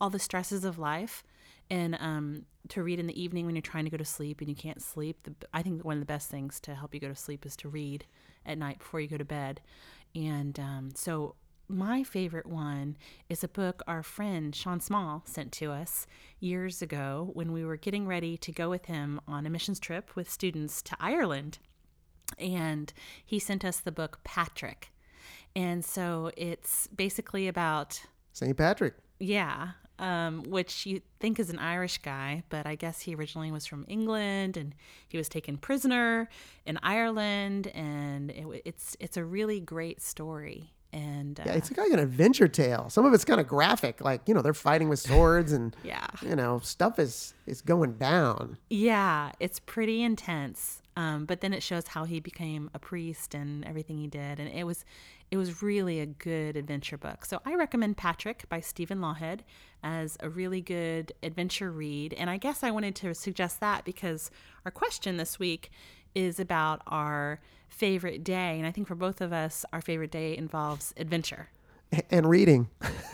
all 0.00 0.10
the 0.10 0.18
stresses 0.18 0.64
of 0.64 0.78
life 0.78 1.22
and 1.70 1.96
um, 2.00 2.44
to 2.68 2.82
read 2.82 2.98
in 2.98 3.06
the 3.06 3.20
evening 3.20 3.46
when 3.46 3.54
you're 3.54 3.62
trying 3.62 3.84
to 3.84 3.90
go 3.90 3.96
to 3.96 4.04
sleep 4.04 4.40
and 4.40 4.48
you 4.48 4.56
can't 4.56 4.82
sleep. 4.82 5.22
The, 5.24 5.34
I 5.52 5.62
think 5.62 5.84
one 5.84 5.96
of 5.96 6.00
the 6.00 6.06
best 6.06 6.30
things 6.30 6.60
to 6.60 6.74
help 6.74 6.94
you 6.94 7.00
go 7.00 7.08
to 7.08 7.14
sleep 7.14 7.46
is 7.46 7.56
to 7.56 7.68
read 7.68 8.04
at 8.44 8.58
night 8.58 8.78
before 8.78 9.00
you 9.00 9.08
go 9.08 9.16
to 9.16 9.24
bed. 9.24 9.60
And 10.14 10.58
um, 10.58 10.90
so 10.94 11.34
my 11.68 12.04
favorite 12.04 12.46
one 12.46 12.96
is 13.28 13.42
a 13.42 13.48
book 13.48 13.82
our 13.86 14.02
friend 14.02 14.54
Sean 14.54 14.80
Small 14.80 15.22
sent 15.26 15.52
to 15.52 15.72
us 15.72 16.06
years 16.38 16.80
ago 16.80 17.30
when 17.32 17.52
we 17.52 17.64
were 17.64 17.76
getting 17.76 18.06
ready 18.06 18.36
to 18.38 18.52
go 18.52 18.70
with 18.70 18.86
him 18.86 19.20
on 19.26 19.46
a 19.46 19.50
missions 19.50 19.80
trip 19.80 20.14
with 20.14 20.30
students 20.30 20.80
to 20.82 20.96
Ireland 21.00 21.58
and 22.38 22.92
he 23.24 23.38
sent 23.38 23.64
us 23.64 23.78
the 23.78 23.92
book 23.92 24.20
Patrick. 24.24 24.92
And 25.54 25.84
so 25.84 26.30
it's 26.36 26.86
basically 26.88 27.48
about 27.48 28.02
St. 28.32 28.56
Patrick. 28.56 28.94
yeah, 29.18 29.70
um, 29.98 30.42
which 30.44 30.86
you 30.86 31.00
think 31.20 31.38
is 31.40 31.50
an 31.50 31.58
Irish 31.58 31.98
guy, 31.98 32.42
but 32.48 32.66
I 32.66 32.74
guess 32.74 33.00
he 33.00 33.14
originally 33.14 33.50
was 33.50 33.66
from 33.66 33.84
England, 33.88 34.56
and 34.56 34.74
he 35.08 35.16
was 35.16 35.28
taken 35.28 35.56
prisoner 35.56 36.28
in 36.64 36.78
Ireland, 36.82 37.68
and 37.68 38.30
it, 38.30 38.62
it's 38.64 38.96
it's 39.00 39.16
a 39.16 39.24
really 39.24 39.60
great 39.60 40.00
story. 40.02 40.72
And 40.92 41.38
uh, 41.40 41.44
Yeah, 41.46 41.52
it's 41.52 41.76
like 41.76 41.90
an 41.90 41.98
adventure 41.98 42.48
tale. 42.48 42.88
Some 42.88 43.04
of 43.04 43.12
it's 43.12 43.24
kind 43.24 43.40
of 43.40 43.46
graphic, 43.46 44.00
like 44.00 44.22
you 44.26 44.34
know 44.34 44.42
they're 44.42 44.54
fighting 44.54 44.88
with 44.88 44.98
swords 44.98 45.52
and 45.52 45.74
yeah, 45.84 46.06
you 46.22 46.36
know 46.36 46.60
stuff 46.60 46.98
is 46.98 47.34
is 47.46 47.60
going 47.60 47.94
down. 47.94 48.58
yeah, 48.70 49.32
it's 49.40 49.60
pretty 49.60 50.02
intense. 50.02 50.82
Um, 50.98 51.26
but 51.26 51.42
then 51.42 51.52
it 51.52 51.62
shows 51.62 51.88
how 51.88 52.04
he 52.04 52.20
became 52.20 52.70
a 52.72 52.78
priest 52.78 53.34
and 53.34 53.66
everything 53.66 53.98
he 53.98 54.06
did, 54.06 54.40
and 54.40 54.48
it 54.48 54.64
was 54.64 54.84
it 55.30 55.36
was 55.36 55.62
really 55.62 56.00
a 56.00 56.06
good 56.06 56.56
adventure 56.56 56.96
book. 56.96 57.24
So 57.24 57.40
I 57.44 57.54
recommend 57.54 57.96
Patrick 57.96 58.48
by 58.48 58.60
Stephen 58.60 58.98
Lawhead 58.98 59.40
as 59.82 60.16
a 60.20 60.28
really 60.28 60.60
good 60.60 61.12
adventure 61.22 61.70
read. 61.70 62.14
And 62.14 62.30
I 62.30 62.36
guess 62.36 62.62
I 62.62 62.70
wanted 62.70 62.94
to 62.96 63.14
suggest 63.14 63.60
that 63.60 63.84
because 63.84 64.30
our 64.64 64.70
question 64.70 65.16
this 65.16 65.38
week 65.38 65.70
is 66.14 66.40
about 66.40 66.80
our 66.86 67.40
favorite 67.68 68.24
day, 68.24 68.56
and 68.56 68.66
I 68.66 68.70
think 68.70 68.88
for 68.88 68.94
both 68.94 69.20
of 69.20 69.32
us, 69.32 69.64
our 69.72 69.80
favorite 69.80 70.10
day 70.10 70.36
involves 70.36 70.94
adventure. 70.96 71.48
and 72.10 72.28
reading. 72.28 72.68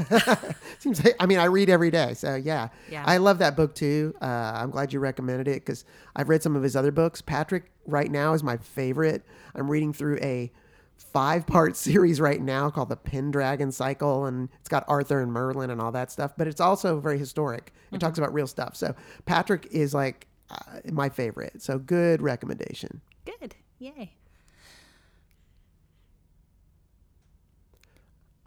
Seems 0.79 1.05
like, 1.05 1.17
I 1.21 1.27
mean, 1.27 1.39
I 1.39 1.45
read 1.45 1.69
every 1.69 1.91
day. 1.91 2.15
So, 2.15 2.35
yeah. 2.37 2.69
Yeah. 2.91 3.05
I 3.07 3.19
love 3.19 3.39
that 3.39 3.57
book 3.57 3.75
too. 3.75 4.15
Uh, 4.21 4.53
I'm 4.55 4.71
glad 4.71 4.93
you 4.93 5.01
recommended 5.01 5.49
it 5.49 5.65
because 5.65 5.85
I've 6.17 6.29
read 6.29 6.43
some 6.43 6.57
of 6.57 6.63
his 6.63 6.77
other 6.77 6.91
books. 6.91 7.21
Patrick, 7.21 7.71
right 7.87 8.11
now, 8.11 8.33
is 8.33 8.43
my 8.43 8.57
favorite. 8.57 9.25
I'm 9.55 9.71
reading 9.71 9.93
through 9.93 10.19
a 10.23 10.51
five 11.03 11.47
part 11.47 11.77
series 11.77 12.21
right 12.21 12.41
now 12.41 12.71
called 12.71 12.89
The 12.89 12.97
Pendragon 12.97 13.73
Cycle, 13.73 14.27
and 14.27 14.49
it's 14.61 14.69
got 14.69 14.85
Arthur 14.89 15.21
and 15.21 15.33
Merlin 15.33 15.71
and 15.71 15.81
all 15.81 15.93
that 15.93 16.11
stuff, 16.11 16.33
but 16.37 16.47
it's 16.47 16.61
also 16.61 17.01
very 17.01 17.19
historic. 17.19 17.73
It 17.93 18.01
talks 18.01 18.19
about 18.19 18.33
real 18.33 18.47
stuff. 18.47 18.77
So, 18.77 18.95
Patrick 19.27 19.67
is 19.71 19.93
like 19.93 20.27
uh, 20.51 20.81
my 20.91 21.09
favorite. 21.09 21.63
So, 21.63 21.79
good 21.79 22.23
recommendation. 22.23 23.01
Good, 23.25 23.55
yay! 23.79 24.15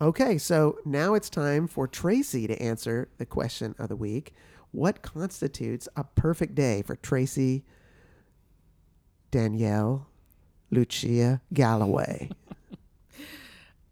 Okay, 0.01 0.37
so 0.37 0.77
now 0.83 1.13
it's 1.13 1.29
time 1.29 1.67
for 1.67 1.87
Tracy 1.87 2.47
to 2.47 2.61
answer 2.61 3.07
the 3.17 3.25
question 3.25 3.75
of 3.79 3.87
the 3.87 3.95
week. 3.95 4.33
What 4.71 5.01
constitutes 5.01 5.87
a 5.95 6.03
perfect 6.03 6.53
day 6.53 6.81
for 6.81 6.97
Tracy, 6.97 7.63
Danielle, 9.31 10.07
Lucia 10.69 11.41
Galloway? 11.53 12.29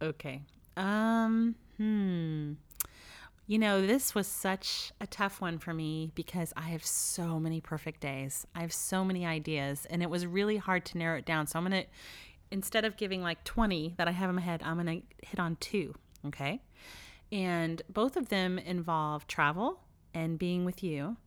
Okay. 0.03 0.41
Um, 0.75 1.55
hmm. 1.77 2.53
You 3.45 3.60
know, 3.60 3.86
this 3.86 4.15
was 4.15 4.27
such 4.27 4.91
a 5.01 5.07
tough 5.07 5.41
one 5.41 5.60
for 5.60 5.74
me 5.74 6.12
because 6.15 6.53
I 6.55 6.69
have 6.69 6.86
so 6.86 7.39
many 7.39 7.60
perfect 7.62 8.00
days. 8.00 8.48
I 8.55 8.62
have 8.62 8.74
so 8.74 9.03
many 9.03 9.25
ideas, 9.25 9.86
and 9.89 10.01
it 10.01 10.10
was 10.10 10.25
really 10.25 10.57
hard 10.57 10.86
to 10.86 10.98
narrow 10.98 11.17
it 11.17 11.25
down. 11.25 11.48
So 11.48 11.60
I'm 11.60 11.67
going 11.67 11.83
to, 11.83 11.89
instead 12.51 12.86
of 12.86 12.95
giving 12.95 13.22
like 13.22 13.43
20 13.43 13.95
that 13.98 14.07
I 14.07 14.12
have 14.12 14.29
in 14.29 14.36
my 14.36 14.41
head, 14.41 14.62
I'm 14.63 14.81
going 14.81 15.01
to 15.01 15.27
hit 15.27 15.39
on 15.39 15.57
two. 15.57 15.93
Okay. 16.25 16.62
And 17.31 17.81
both 17.89 18.15
of 18.15 18.29
them 18.29 18.60
involve 18.60 19.27
travel 19.27 19.79
and 20.13 20.39
being 20.39 20.63
with 20.63 20.83
you, 20.83 21.17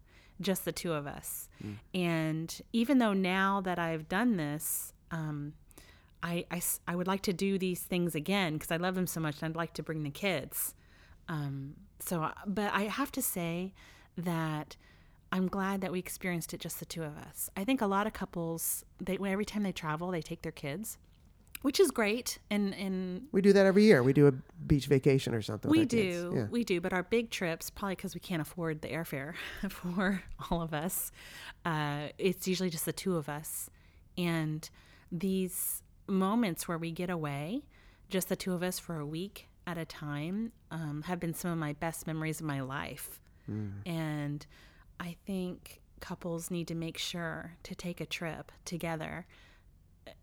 just 0.40 0.64
the 0.64 0.73
two 0.73 0.92
of 0.92 1.06
us. 1.06 1.49
And 1.92 2.61
even 2.73 2.99
though 2.99 3.12
now 3.12 3.61
that 3.62 3.78
I've 3.78 4.09
done 4.09 4.37
this, 4.37 4.92
um, 5.11 5.52
I, 6.26 6.45
I 6.50 6.61
I 6.88 6.97
would 6.97 7.06
like 7.06 7.23
to 7.23 7.33
do 7.33 7.56
these 7.59 7.80
things 7.83 8.14
again 8.14 8.54
because 8.54 8.73
I 8.73 8.76
love 8.78 8.95
them 8.97 9.06
so 9.06 9.21
much 9.21 9.37
and 9.40 9.50
I'd 9.50 9.56
like 9.56 9.73
to 9.75 9.83
bring 9.83 10.02
the 10.02 10.11
kids. 10.11 10.75
Um, 11.28 11.75
so, 12.00 12.30
but 12.47 12.73
I 12.73 12.83
have 12.85 13.11
to 13.12 13.23
say 13.23 13.73
that 14.18 14.76
I'm 15.33 15.49
glad 15.49 15.80
that 15.83 15.92
we 15.92 15.99
experienced 15.99 16.52
it 16.54 16.61
just 16.61 16.78
the 16.78 16.85
two 16.85 17.02
of 17.02 17.16
us. 17.16 17.50
I 17.56 17.64
think 17.64 17.80
a 17.80 17.87
lot 17.87 18.06
of 18.06 18.12
couples, 18.12 18.85
they 19.00 19.18
every 19.25 19.45
time 19.45 19.62
they 19.62 19.73
travel, 19.73 20.11
they 20.11 20.23
take 20.23 20.42
their 20.42 20.52
kids, 20.52 20.99
which 21.62 21.80
is 21.80 21.90
great. 21.90 22.38
And, 22.50 22.75
and 22.75 23.23
we 23.33 23.40
do 23.40 23.52
that 23.52 23.66
every 23.66 23.85
year. 23.85 24.02
We 24.02 24.12
do 24.12 24.26
a 24.28 24.33
beach 24.66 24.87
vacation 24.87 25.35
or 25.35 25.42
something. 25.42 25.71
we 25.71 25.85
do, 25.85 26.33
Yeah. 26.35 26.47
we 26.50 26.64
do. 26.64 26.80
But 26.80 26.92
our 26.92 27.02
big 27.02 27.30
trips, 27.30 27.71
probably 27.71 27.97
because 27.97 28.14
we 28.14 28.21
can't 28.21 28.42
afford 28.42 28.83
the 28.83 28.88
airfare 28.88 29.35
for 29.68 30.23
all 30.50 30.62
of 30.62 30.73
us, 30.75 31.12
uh, 31.64 32.09
it's 32.18 32.47
usually 32.49 32.71
just 32.71 32.85
the 32.85 32.92
two 32.92 33.16
of 33.16 33.28
us. 33.28 33.68
And 34.16 34.68
these 35.12 35.83
moments 36.06 36.68
where 36.68 36.78
we 36.78 36.90
get 36.90 37.10
away, 37.10 37.62
just 38.08 38.28
the 38.28 38.36
two 38.36 38.52
of 38.52 38.62
us 38.62 38.78
for 38.78 38.98
a 38.98 39.06
week 39.06 39.48
at 39.66 39.78
a 39.78 39.84
time, 39.84 40.52
um, 40.70 41.02
have 41.06 41.18
been 41.18 41.34
some 41.34 41.50
of 41.50 41.58
my 41.58 41.72
best 41.72 42.06
memories 42.06 42.40
of 42.40 42.46
my 42.46 42.60
life. 42.60 43.20
And 43.86 44.46
I 45.00 45.16
think 45.26 45.80
couples 46.00 46.50
need 46.50 46.68
to 46.68 46.75
make 46.75 46.98
sure 46.98 47.56
to 47.62 47.75
take 47.75 48.00
a 48.00 48.06
trip 48.06 48.52
together 48.64 49.26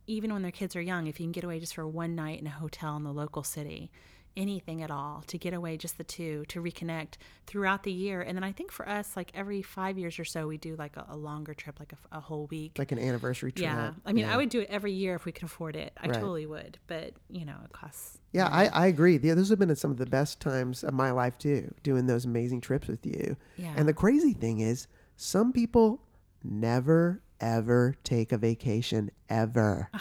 even 0.07 0.33
when 0.33 0.41
their 0.41 0.51
kids 0.51 0.75
are 0.75 0.81
young, 0.81 1.07
if 1.07 1.19
you 1.19 1.25
can 1.25 1.31
get 1.31 1.43
away 1.43 1.59
just 1.59 1.75
for 1.75 1.87
one 1.87 2.15
night 2.15 2.39
in 2.39 2.47
a 2.47 2.51
hotel 2.51 2.95
in 2.95 3.03
the 3.03 3.13
local 3.13 3.43
city, 3.43 3.91
anything 4.35 4.81
at 4.81 4.89
all, 4.91 5.23
to 5.27 5.37
get 5.37 5.53
away 5.53 5.77
just 5.77 5.97
the 5.97 6.03
two, 6.03 6.43
to 6.47 6.61
reconnect 6.61 7.15
throughout 7.47 7.83
the 7.83 7.91
year. 7.91 8.21
And 8.21 8.35
then 8.37 8.43
I 8.43 8.51
think 8.51 8.71
for 8.71 8.87
us, 8.87 9.15
like 9.15 9.31
every 9.33 9.61
five 9.61 9.97
years 9.97 10.17
or 10.19 10.25
so, 10.25 10.47
we 10.47 10.57
do 10.57 10.75
like 10.75 10.97
a, 10.97 11.05
a 11.09 11.17
longer 11.17 11.53
trip, 11.53 11.79
like 11.79 11.93
a, 11.93 12.17
a 12.17 12.19
whole 12.19 12.47
week. 12.47 12.73
Like 12.77 12.91
an 12.91 12.99
anniversary 12.99 13.51
trip. 13.51 13.63
yeah. 13.65 13.93
I 14.05 14.13
mean, 14.13 14.25
Yeah. 14.25 14.33
I 14.33 14.37
would 14.37 14.49
do 14.49 14.61
it 14.61 14.67
every 14.69 14.91
year 14.93 15.15
if 15.15 15.25
we 15.25 15.31
could 15.31 15.43
afford 15.43 15.75
it. 15.75 15.93
I 16.01 16.07
Right. 16.07 16.13
totally 16.15 16.45
would. 16.45 16.77
But, 16.87 17.13
you 17.29 17.45
know, 17.45 17.55
it 17.63 17.71
costs. 17.71 18.19
Yeah, 18.31 18.47
I, 18.47 18.65
I 18.67 18.87
agree. 18.87 19.19
Yeah, 19.21 19.35
those 19.35 19.49
have 19.49 19.59
been 19.59 19.75
some 19.75 19.91
of 19.91 19.97
the 19.97 20.05
best 20.07 20.39
times 20.39 20.83
of 20.83 20.93
my 20.93 21.11
life 21.11 21.37
too, 21.37 21.73
doing 21.83 22.07
those 22.07 22.25
amazing 22.25 22.61
trips 22.61 22.87
with 22.87 23.05
you. 23.05 23.37
Yeah. 23.57 23.73
And 23.77 23.87
the 23.87 23.93
crazy 23.93 24.33
thing 24.33 24.59
is, 24.59 24.87
some 25.15 25.53
people 25.53 26.01
never 26.43 27.21
ever 27.39 27.95
take 28.03 28.31
a 28.31 28.37
vacation 28.37 29.11
ever. 29.29 29.89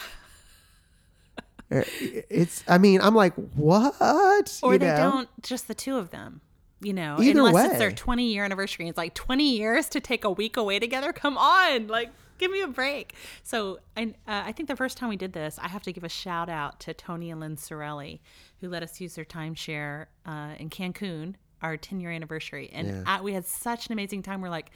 Uh, 1.72 1.82
it's. 2.28 2.62
I 2.68 2.78
mean, 2.78 3.00
I'm 3.00 3.14
like, 3.14 3.34
what? 3.54 4.60
or 4.62 4.72
You 4.74 4.78
they 4.78 4.86
know? 4.86 4.96
don't, 5.10 5.42
just 5.42 5.68
the 5.68 5.74
two 5.74 5.96
of 5.96 6.10
them. 6.10 6.40
You 6.80 6.92
know, 6.92 7.16
Either 7.20 7.40
unless 7.46 7.70
it's 7.70 7.78
their 7.78 7.92
20 7.92 8.32
year 8.32 8.44
anniversary. 8.44 8.88
It's 8.88 8.98
like 8.98 9.14
20 9.14 9.56
years 9.56 9.88
to 9.90 10.00
take 10.00 10.24
a 10.24 10.30
week 10.30 10.56
away 10.56 10.80
together. 10.80 11.12
Come 11.12 11.38
on, 11.38 11.86
like 11.86 12.10
give 12.38 12.50
me 12.50 12.60
a 12.60 12.66
break. 12.66 13.14
So 13.44 13.78
I, 13.96 14.14
uh, 14.26 14.42
I 14.46 14.50
think 14.50 14.68
the 14.68 14.74
first 14.74 14.98
time 14.98 15.08
we 15.08 15.16
did 15.16 15.32
this, 15.32 15.60
I 15.62 15.68
have 15.68 15.82
to 15.84 15.92
give 15.92 16.02
a 16.02 16.08
shout 16.08 16.48
out 16.48 16.80
to 16.80 16.92
Tony 16.92 17.30
and 17.30 17.38
Lynn 17.38 17.56
Sorelli, 17.56 18.20
who 18.60 18.68
let 18.68 18.82
us 18.82 19.00
use 19.00 19.14
their 19.14 19.24
timeshare 19.24 20.06
uh, 20.26 20.54
in 20.58 20.70
Cancun, 20.70 21.36
our 21.62 21.76
10 21.76 22.00
year 22.00 22.10
anniversary. 22.10 22.68
And 22.72 22.88
Yeah. 22.88 23.02
I, 23.06 23.20
we 23.20 23.32
had 23.32 23.46
such 23.46 23.86
an 23.86 23.92
amazing 23.92 24.22
time. 24.24 24.40
We're 24.40 24.48
like, 24.48 24.72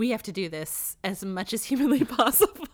we 0.00 0.10
have 0.10 0.22
to 0.24 0.32
do 0.32 0.48
this 0.48 0.96
as 1.04 1.24
much 1.24 1.52
as 1.52 1.64
humanly 1.70 2.04
possible. 2.04 2.66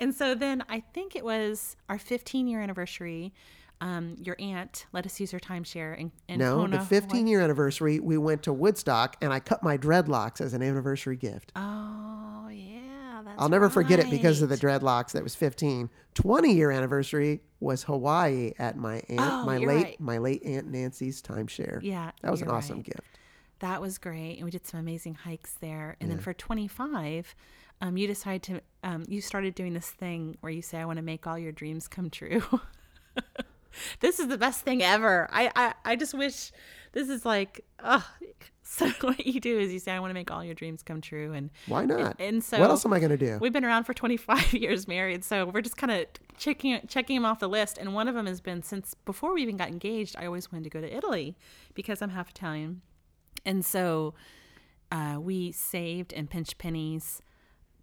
and 0.00 0.14
so 0.14 0.34
then 0.34 0.62
I 0.68 0.80
think 0.92 1.16
it 1.16 1.24
was 1.24 1.76
our 1.88 1.98
15 1.98 2.46
year 2.48 2.60
anniversary. 2.60 3.32
Um, 3.80 4.16
your 4.18 4.36
aunt 4.38 4.86
let 4.94 5.04
us 5.04 5.20
use 5.20 5.30
her 5.32 5.38
timeshare 5.38 5.96
in, 5.98 6.10
in 6.28 6.38
No, 6.38 6.56
Kona, 6.56 6.78
the 6.78 6.84
15 6.84 7.10
Hawaii. 7.18 7.30
year 7.30 7.40
anniversary, 7.42 8.00
we 8.00 8.16
went 8.16 8.42
to 8.44 8.52
Woodstock 8.54 9.16
and 9.20 9.34
I 9.34 9.38
cut 9.40 9.62
my 9.62 9.76
dreadlocks 9.76 10.40
as 10.40 10.54
an 10.54 10.62
anniversary 10.62 11.16
gift. 11.16 11.52
Oh 11.54 12.48
yeah, 12.50 13.20
that's 13.22 13.36
I'll 13.38 13.50
never 13.50 13.68
forget 13.68 13.98
it 13.98 14.08
because 14.10 14.40
of 14.40 14.48
the 14.48 14.56
dreadlocks. 14.56 15.12
That 15.12 15.22
was 15.22 15.34
15. 15.34 15.90
20 16.14 16.52
year 16.54 16.70
anniversary 16.70 17.42
was 17.60 17.82
Hawaii 17.82 18.52
at 18.58 18.78
my 18.78 19.02
aunt, 19.10 19.20
Oh, 19.20 19.44
my 19.44 19.58
late 19.58 19.66
right. 19.84 20.00
my 20.00 20.16
late 20.18 20.42
aunt 20.44 20.68
Nancy's 20.68 21.20
timeshare. 21.20 21.78
Yeah, 21.82 22.12
that 22.22 22.30
was 22.30 22.40
an 22.40 22.48
awesome 22.48 22.76
right. 22.78 22.86
gift. 22.86 23.00
That 23.60 23.80
was 23.80 23.98
great, 23.98 24.36
and 24.36 24.44
we 24.44 24.50
did 24.50 24.66
some 24.66 24.80
amazing 24.80 25.14
hikes 25.14 25.54
there. 25.60 25.96
And 26.00 26.10
then 26.10 26.18
for 26.18 26.34
25, 26.34 27.34
um, 27.80 27.96
you 27.96 28.06
decided 28.06 28.42
to 28.44 28.60
um, 28.82 29.04
you 29.08 29.20
started 29.20 29.54
doing 29.54 29.72
this 29.74 29.90
thing 29.90 30.36
where 30.40 30.52
you 30.52 30.62
say, 30.62 30.78
"I 30.78 30.84
want 30.84 30.98
to 30.98 31.02
make 31.02 31.26
all 31.26 31.38
your 31.38 31.52
dreams 31.52 31.88
come 31.88 32.10
true." 32.10 32.42
this 34.00 34.18
is 34.18 34.28
the 34.28 34.38
best 34.38 34.62
thing 34.62 34.82
ever. 34.82 35.28
I 35.32 35.50
I, 35.56 35.74
I 35.84 35.96
just 35.96 36.14
wish 36.14 36.52
this 36.92 37.08
is 37.08 37.24
like, 37.24 37.64
oh. 37.82 38.06
So 38.62 38.88
what 39.00 39.24
you 39.24 39.40
do 39.40 39.58
is 39.58 39.72
you 39.72 39.78
say, 39.78 39.92
"I 39.92 40.00
want 40.00 40.10
to 40.10 40.14
make 40.14 40.30
all 40.30 40.42
your 40.42 40.54
dreams 40.54 40.82
come 40.82 41.00
true," 41.00 41.32
and 41.32 41.50
Why 41.66 41.84
not? 41.84 42.16
and 42.18 42.42
so 42.42 42.58
what 42.58 42.68
else 42.70 42.84
am 42.84 42.92
I 42.92 42.98
going 42.98 43.10
to 43.10 43.16
do? 43.16 43.38
We've 43.40 43.52
been 43.52 43.64
around 43.64 43.84
for 43.84 43.94
25 43.94 44.52
years 44.54 44.88
married, 44.88 45.24
so 45.24 45.46
we're 45.46 45.60
just 45.60 45.76
kind 45.76 45.92
of 45.92 46.06
checking 46.36 46.80
checking 46.88 47.16
them 47.16 47.24
off 47.24 47.38
the 47.38 47.48
list. 47.48 47.78
And 47.78 47.94
one 47.94 48.08
of 48.08 48.14
them 48.14 48.26
has 48.26 48.40
been 48.40 48.62
since 48.62 48.94
before 49.04 49.34
we 49.34 49.42
even 49.42 49.56
got 49.56 49.68
engaged. 49.68 50.16
I 50.18 50.26
always 50.26 50.50
wanted 50.50 50.64
to 50.64 50.70
go 50.70 50.80
to 50.80 50.94
Italy 50.94 51.36
because 51.74 52.02
I'm 52.02 52.10
half 52.10 52.30
Italian, 52.30 52.82
and 53.44 53.64
so 53.64 54.14
uh, 54.90 55.18
we 55.20 55.52
saved 55.52 56.12
and 56.12 56.28
pinched 56.30 56.58
pennies 56.58 57.22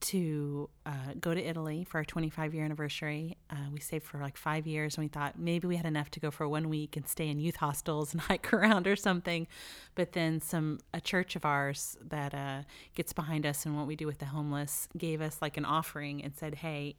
to 0.04 0.70
uh, 0.86 1.14
go 1.20 1.34
to 1.34 1.42
Italy 1.42 1.86
for 1.86 1.98
our 1.98 2.04
25 2.04 2.54
year 2.54 2.66
anniversary. 2.66 3.38
Uh, 3.50 3.70
we 3.72 3.80
saved 3.80 4.04
for 4.04 4.18
like 4.18 4.36
five 4.36 4.68
years, 4.68 4.98
and 4.98 5.06
we 5.06 5.08
thought 5.08 5.40
maybe 5.40 5.66
we 5.66 5.78
had 5.78 5.86
enough 5.86 6.12
to 6.12 6.20
go 6.20 6.30
for 6.30 6.48
one 6.48 6.68
week 6.68 6.98
and 6.98 7.08
stay 7.08 7.30
in 7.30 7.40
youth 7.40 7.56
hostels 7.56 8.12
and 8.12 8.22
hike 8.30 8.52
around 8.54 8.86
or 8.86 8.98
something. 8.98 9.48
But 9.96 10.12
then 10.12 10.42
some 10.42 10.80
a 10.94 11.00
church 11.00 11.36
of 11.38 11.46
ours 11.46 11.98
that 12.06 12.34
uh, 12.34 12.64
gets 12.96 13.14
behind 13.14 13.46
us 13.46 13.66
and 13.66 13.78
what 13.78 13.88
we 13.88 13.96
do 13.96 14.06
with 14.06 14.20
the 14.20 14.26
homeless 14.26 14.90
gave 14.98 15.22
us 15.22 15.38
like 15.42 15.56
an 15.58 15.66
offering 15.66 16.24
and 16.24 16.36
said, 16.36 16.56
"Hey." 16.56 16.96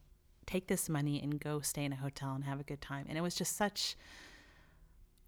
take 0.46 0.66
this 0.66 0.90
money 0.90 1.18
and 1.22 1.40
go 1.40 1.60
stay 1.60 1.84
in 1.84 1.92
a 1.94 1.96
hotel 1.96 2.34
and 2.34 2.44
have 2.44 2.60
a 2.60 2.64
good 2.64 2.82
time. 2.82 3.06
And 3.08 3.16
it 3.16 3.22
was 3.22 3.34
just 3.34 3.56
such 3.56 3.96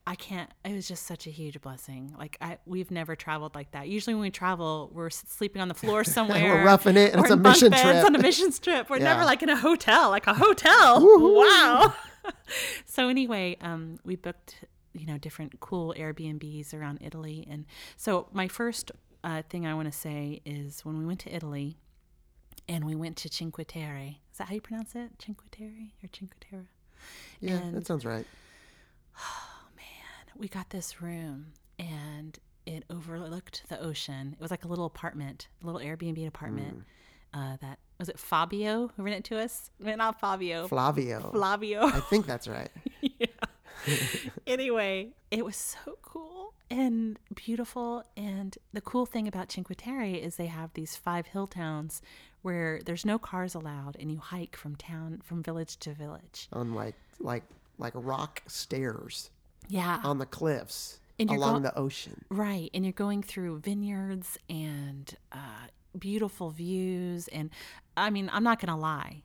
I 0.08 0.14
can't. 0.14 0.48
It 0.64 0.72
was 0.72 0.86
just 0.86 1.04
such 1.04 1.26
a 1.26 1.30
huge 1.30 1.60
blessing. 1.60 2.14
Like 2.16 2.36
I, 2.40 2.58
we've 2.64 2.90
never 2.92 3.16
traveled 3.16 3.54
like 3.56 3.72
that. 3.72 3.88
Usually, 3.88 4.14
when 4.14 4.22
we 4.22 4.30
travel, 4.30 4.90
we're 4.94 5.10
sleeping 5.10 5.60
on 5.60 5.66
the 5.68 5.74
floor 5.74 6.04
somewhere. 6.16 6.54
We're 6.54 6.64
roughing 6.64 6.96
it, 6.96 7.12
and 7.12 7.20
it's 7.22 7.30
a 7.30 7.36
mission 7.36 7.72
trip. 7.72 8.04
on 8.04 8.14
a 8.14 8.18
mission 8.22 8.52
trip. 8.52 8.88
We're 8.88 8.98
Yeah. 8.98 9.04
never 9.14 9.24
like 9.24 9.42
in 9.42 9.48
a 9.48 9.56
hotel, 9.56 10.10
like 10.10 10.26
a 10.28 10.34
hotel. 10.34 11.00
Wow. 11.04 11.92
so 12.84 13.08
anyway, 13.08 13.56
um, 13.60 13.98
we 14.04 14.14
booked 14.16 14.64
you 14.94 15.06
know 15.06 15.18
different 15.18 15.58
cool 15.60 15.92
Airbnbs 15.96 16.72
around 16.72 16.98
Italy, 17.02 17.46
and 17.50 17.64
so 17.96 18.28
my 18.32 18.46
first 18.46 18.92
uh, 19.24 19.42
thing 19.50 19.66
I 19.66 19.74
want 19.74 19.90
to 19.92 19.98
say 19.98 20.40
is 20.44 20.84
when 20.84 20.98
we 20.98 21.04
went 21.04 21.18
to 21.20 21.34
Italy, 21.34 21.78
and 22.68 22.84
we 22.84 22.94
went 22.94 23.16
to 23.18 23.28
Cinque 23.28 23.64
Terre. 23.66 24.18
Is 24.30 24.38
that 24.38 24.48
how 24.48 24.54
you 24.54 24.60
pronounce 24.60 24.94
it? 24.94 25.10
Cinque 25.20 25.42
Terre 25.50 25.90
or 26.04 26.08
Cinque 26.16 26.36
Terre? 26.40 26.66
Yeah, 27.40 27.54
And- 27.56 27.74
that 27.74 27.86
sounds 27.88 28.04
right. 28.04 28.24
we 30.38 30.48
got 30.48 30.70
this 30.70 31.00
room 31.00 31.52
and 31.78 32.38
it 32.66 32.84
overlooked 32.90 33.62
the 33.68 33.80
ocean. 33.80 34.34
It 34.38 34.42
was 34.42 34.50
like 34.50 34.64
a 34.64 34.68
little 34.68 34.86
apartment, 34.86 35.48
a 35.62 35.66
little 35.66 35.80
Airbnb 35.80 36.26
apartment. 36.26 36.84
Uh, 37.32 37.56
that 37.60 37.78
was 37.98 38.08
it. 38.08 38.18
Fabio 38.18 38.90
who 38.96 39.02
rented 39.02 39.20
it 39.20 39.24
to 39.28 39.38
us. 39.42 39.70
I 39.80 39.86
mean, 39.86 39.98
not 39.98 40.20
Fabio. 40.20 40.68
Flavio. 40.68 41.30
Flavio. 41.32 41.86
I 41.86 42.00
think 42.00 42.26
that's 42.26 42.48
right. 42.48 42.70
anyway, 44.46 45.10
it 45.30 45.44
was 45.44 45.56
so 45.56 45.98
cool 46.02 46.54
and 46.70 47.18
beautiful. 47.34 48.04
And 48.16 48.56
the 48.72 48.80
cool 48.80 49.06
thing 49.06 49.28
about 49.28 49.52
Cinque 49.52 49.76
Terre 49.76 50.14
is 50.14 50.36
they 50.36 50.46
have 50.46 50.72
these 50.74 50.96
five 50.96 51.26
hill 51.26 51.46
towns 51.46 52.02
where 52.42 52.80
there's 52.84 53.04
no 53.04 53.18
cars 53.18 53.54
allowed, 53.54 53.96
and 53.98 54.10
you 54.10 54.18
hike 54.18 54.56
from 54.56 54.76
town, 54.76 55.20
from 55.24 55.42
village 55.42 55.76
to 55.78 55.92
village. 55.92 56.48
On 56.52 56.74
like 56.74 56.94
like 57.20 57.44
like 57.78 57.92
rock 57.94 58.42
stairs 58.46 59.30
Yeah, 59.68 60.00
on 60.04 60.18
the 60.18 60.26
cliffs 60.26 61.00
And 61.18 61.30
along 61.30 61.62
go- 61.62 61.68
the 61.70 61.78
ocean. 61.78 62.24
Right. 62.30 62.70
And 62.74 62.84
you're 62.84 62.92
going 62.92 63.22
through 63.22 63.60
vineyards 63.60 64.38
and 64.48 65.14
uh, 65.32 65.66
beautiful 65.98 66.50
views. 66.50 67.28
And 67.28 67.50
I 67.96 68.10
mean, 68.10 68.30
I'm 68.32 68.42
not 68.44 68.60
going 68.60 68.72
to 68.74 68.80
lie, 68.80 69.22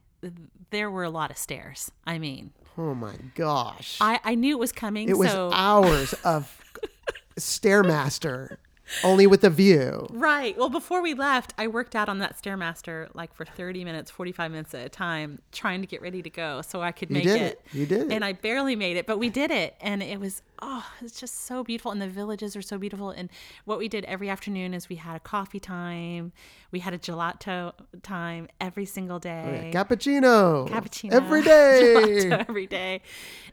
there 0.71 0.89
were 0.91 1.03
a 1.03 1.09
lot 1.09 1.31
of 1.31 1.37
stairs. 1.37 1.91
I 2.07 2.17
mean, 2.19 2.51
Oh 2.77 2.95
my 2.95 3.13
gosh. 3.35 3.97
I, 3.99 4.19
I 4.23 4.35
knew 4.35 4.55
it 4.55 4.59
was 4.59 4.71
coming. 4.71 5.09
it 5.09 5.17
was 5.17 5.29
hours 5.33 6.13
of 6.23 6.57
stairmaster, 7.39 8.57
only 9.03 9.27
with 9.27 9.43
a 9.43 9.49
view. 9.49 10.07
right. 10.11 10.57
Well, 10.57 10.69
before 10.69 11.01
we 11.01 11.13
left, 11.13 11.53
I 11.57 11.67
worked 11.67 11.95
out 11.95 12.09
on 12.09 12.19
that 12.19 12.37
Stairmaster 12.41 13.09
like 13.13 13.33
for 13.33 13.45
30 13.45 13.83
minutes, 13.85 14.11
45 14.11 14.51
minutes 14.51 14.73
at 14.73 14.85
a 14.85 14.89
time, 14.89 15.39
trying 15.51 15.81
to 15.81 15.87
get 15.87 16.01
ready 16.01 16.21
to 16.21 16.29
go 16.29 16.61
so 16.61 16.81
I 16.81 16.91
could 16.91 17.09
You 17.09 17.15
make 17.15 17.23
did 17.23 17.41
it. 17.41 17.61
it. 17.65 17.73
You 17.73 17.85
did 17.85 18.01
it. 18.03 18.11
And 18.11 18.23
I 18.25 18.33
barely 18.33 18.75
made 18.75 18.97
it, 18.97 19.05
but 19.07 19.17
we 19.19 19.29
did 19.29 19.51
it. 19.51 19.75
And 19.81 20.01
it 20.03 20.19
was, 20.19 20.41
oh, 20.61 20.85
it's 21.01 21.19
just 21.19 21.45
so 21.45 21.63
beautiful. 21.63 21.91
And 21.91 22.01
the 22.01 22.07
villages 22.07 22.55
are 22.55 22.61
so 22.61 22.77
beautiful. 22.77 23.09
And 23.11 23.29
what 23.65 23.77
we 23.79 23.87
did 23.87 24.05
every 24.05 24.29
afternoon 24.29 24.73
is 24.73 24.89
we 24.89 24.95
had 24.97 25.15
a 25.15 25.19
coffee 25.19 25.59
time, 25.59 26.31
we 26.71 26.79
had 26.79 26.93
a 26.93 26.97
gelato 26.97 27.73
time 28.03 28.47
every 28.59 28.85
single 28.85 29.19
day. 29.19 29.71
Cappuccino. 29.73 30.67
Cappuccino 30.69 31.11
Every 31.13 31.41
day. 31.43 31.93
gelato 32.29 32.45
every 32.49 32.67
day. 32.67 33.01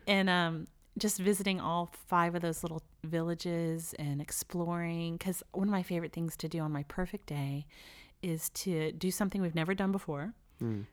And 0.06 0.28
um, 0.30 0.66
just 0.98 1.18
visiting 1.18 1.60
all 1.60 1.90
five 2.06 2.34
of 2.34 2.42
those 2.42 2.62
little 2.62 2.82
villages 3.04 3.94
and 3.98 4.20
exploring. 4.20 5.16
Because 5.16 5.42
one 5.52 5.68
of 5.68 5.72
my 5.72 5.82
favorite 5.82 6.12
things 6.12 6.36
to 6.38 6.48
do 6.48 6.60
on 6.60 6.72
my 6.72 6.84
perfect 6.84 7.26
day 7.26 7.66
is 8.22 8.50
to 8.50 8.92
do 8.92 9.10
something 9.10 9.40
we've 9.40 9.54
never 9.54 9.74
done 9.74 9.92
before, 9.92 10.34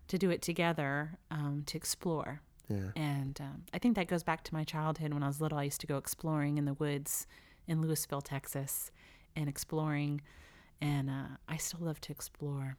to 0.08 0.18
do 0.20 0.30
it 0.30 0.44
together, 0.44 1.18
um, 1.32 1.64
to 1.66 1.76
explore. 1.76 2.42
Yeah. 2.70 2.92
And 2.96 3.40
um, 3.42 3.64
I 3.74 3.80
think 3.80 3.96
that 3.96 4.08
goes 4.08 4.24
back 4.24 4.44
to 4.46 4.54
my 4.54 4.64
childhood. 4.64 5.14
When 5.14 5.24
I 5.24 5.28
was 5.28 5.42
little, 5.42 5.58
I 5.58 5.64
used 5.64 5.82
to 5.82 5.88
go 5.88 5.98
exploring 5.98 6.58
in 6.58 6.66
the 6.66 6.74
woods 6.76 7.26
in 7.68 7.84
Lewisville, 7.84 8.24
Texas, 8.24 8.92
and 9.36 9.50
exploring. 9.50 10.22
And 10.82 11.10
uh, 11.10 11.38
I 11.50 11.58
still 11.58 11.80
love 11.82 12.00
to 12.02 12.12
explore. 12.12 12.78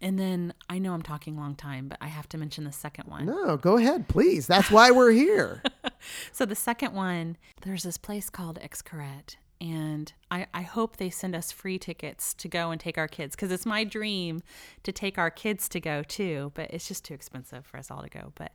And 0.00 0.18
then 0.18 0.54
I 0.68 0.78
know 0.78 0.94
I'm 0.94 1.02
talking 1.02 1.36
a 1.36 1.40
long 1.40 1.54
time, 1.54 1.88
but 1.88 1.98
I 2.00 2.06
have 2.06 2.28
to 2.30 2.38
mention 2.38 2.64
the 2.64 2.72
second 2.72 3.08
one. 3.08 3.26
No, 3.26 3.56
go 3.56 3.76
ahead, 3.76 4.08
please. 4.08 4.46
That's 4.46 4.70
why 4.70 4.90
we're 4.90 5.10
here. 5.10 5.62
So 6.32 6.44
the 6.44 6.54
second 6.54 6.94
one, 6.94 7.36
there's 7.62 7.82
this 7.82 7.98
place 7.98 8.30
called 8.30 8.58
Xcaret. 8.60 9.36
And 9.60 10.10
I, 10.30 10.46
I 10.54 10.62
hope 10.62 10.96
they 10.96 11.10
send 11.10 11.34
us 11.34 11.52
free 11.52 11.78
tickets 11.78 12.32
to 12.34 12.48
go 12.48 12.70
and 12.70 12.80
take 12.80 12.96
our 12.96 13.08
kids 13.08 13.36
because 13.36 13.52
it's 13.52 13.66
my 13.66 13.84
dream 13.84 14.42
to 14.84 14.92
take 14.92 15.18
our 15.18 15.30
kids 15.30 15.68
to 15.70 15.80
go 15.80 16.02
too, 16.02 16.50
but 16.54 16.70
it's 16.70 16.88
just 16.88 17.04
too 17.04 17.12
expensive 17.12 17.66
for 17.66 17.76
us 17.76 17.90
all 17.90 18.02
to 18.02 18.08
go. 18.08 18.32
But 18.36 18.52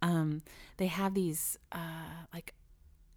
um, 0.00 0.42
they 0.76 0.86
have 0.86 1.14
these 1.14 1.58
uh, 1.72 2.26
like 2.32 2.54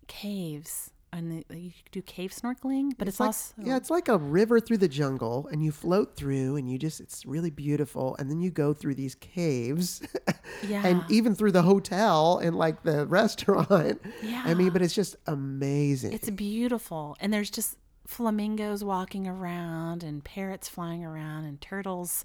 caves 0.07 0.91
and 1.13 1.43
they, 1.49 1.57
you 1.57 1.71
do 1.91 2.01
cave 2.01 2.31
snorkeling, 2.31 2.91
but 2.97 3.07
it's, 3.07 3.19
like, 3.19 3.27
also 3.27 3.53
yeah, 3.63 3.77
it's 3.77 3.89
like 3.89 4.07
a 4.07 4.17
river 4.17 4.59
through 4.59 4.77
the 4.77 4.87
jungle, 4.87 5.47
and 5.51 5.63
you 5.63 5.71
float 5.71 6.15
through, 6.15 6.55
and 6.57 6.69
you 6.69 6.77
just, 6.77 6.99
it's 6.99 7.25
really 7.25 7.49
beautiful. 7.49 8.15
And 8.19 8.29
then 8.29 8.41
you 8.41 8.51
go 8.51 8.73
through 8.73 8.95
these 8.95 9.15
caves, 9.15 10.01
yeah, 10.67 10.85
and 10.85 11.03
even 11.09 11.35
through 11.35 11.53
the 11.53 11.61
hotel 11.61 12.39
and 12.39 12.55
like 12.55 12.83
the 12.83 13.05
restaurant. 13.07 14.01
yeah. 14.21 14.43
I 14.45 14.53
mean, 14.53 14.69
but 14.69 14.81
it's 14.81 14.95
just 14.95 15.15
amazing. 15.27 16.13
It's 16.13 16.29
beautiful. 16.29 17.15
And 17.19 17.33
there's 17.33 17.49
just 17.49 17.77
flamingos 18.07 18.83
walking 18.83 19.27
around 19.27 20.01
and 20.01 20.23
parrots 20.23 20.69
flying 20.69 21.03
around 21.03 21.43
and 21.43 21.59
turtles 21.59 22.23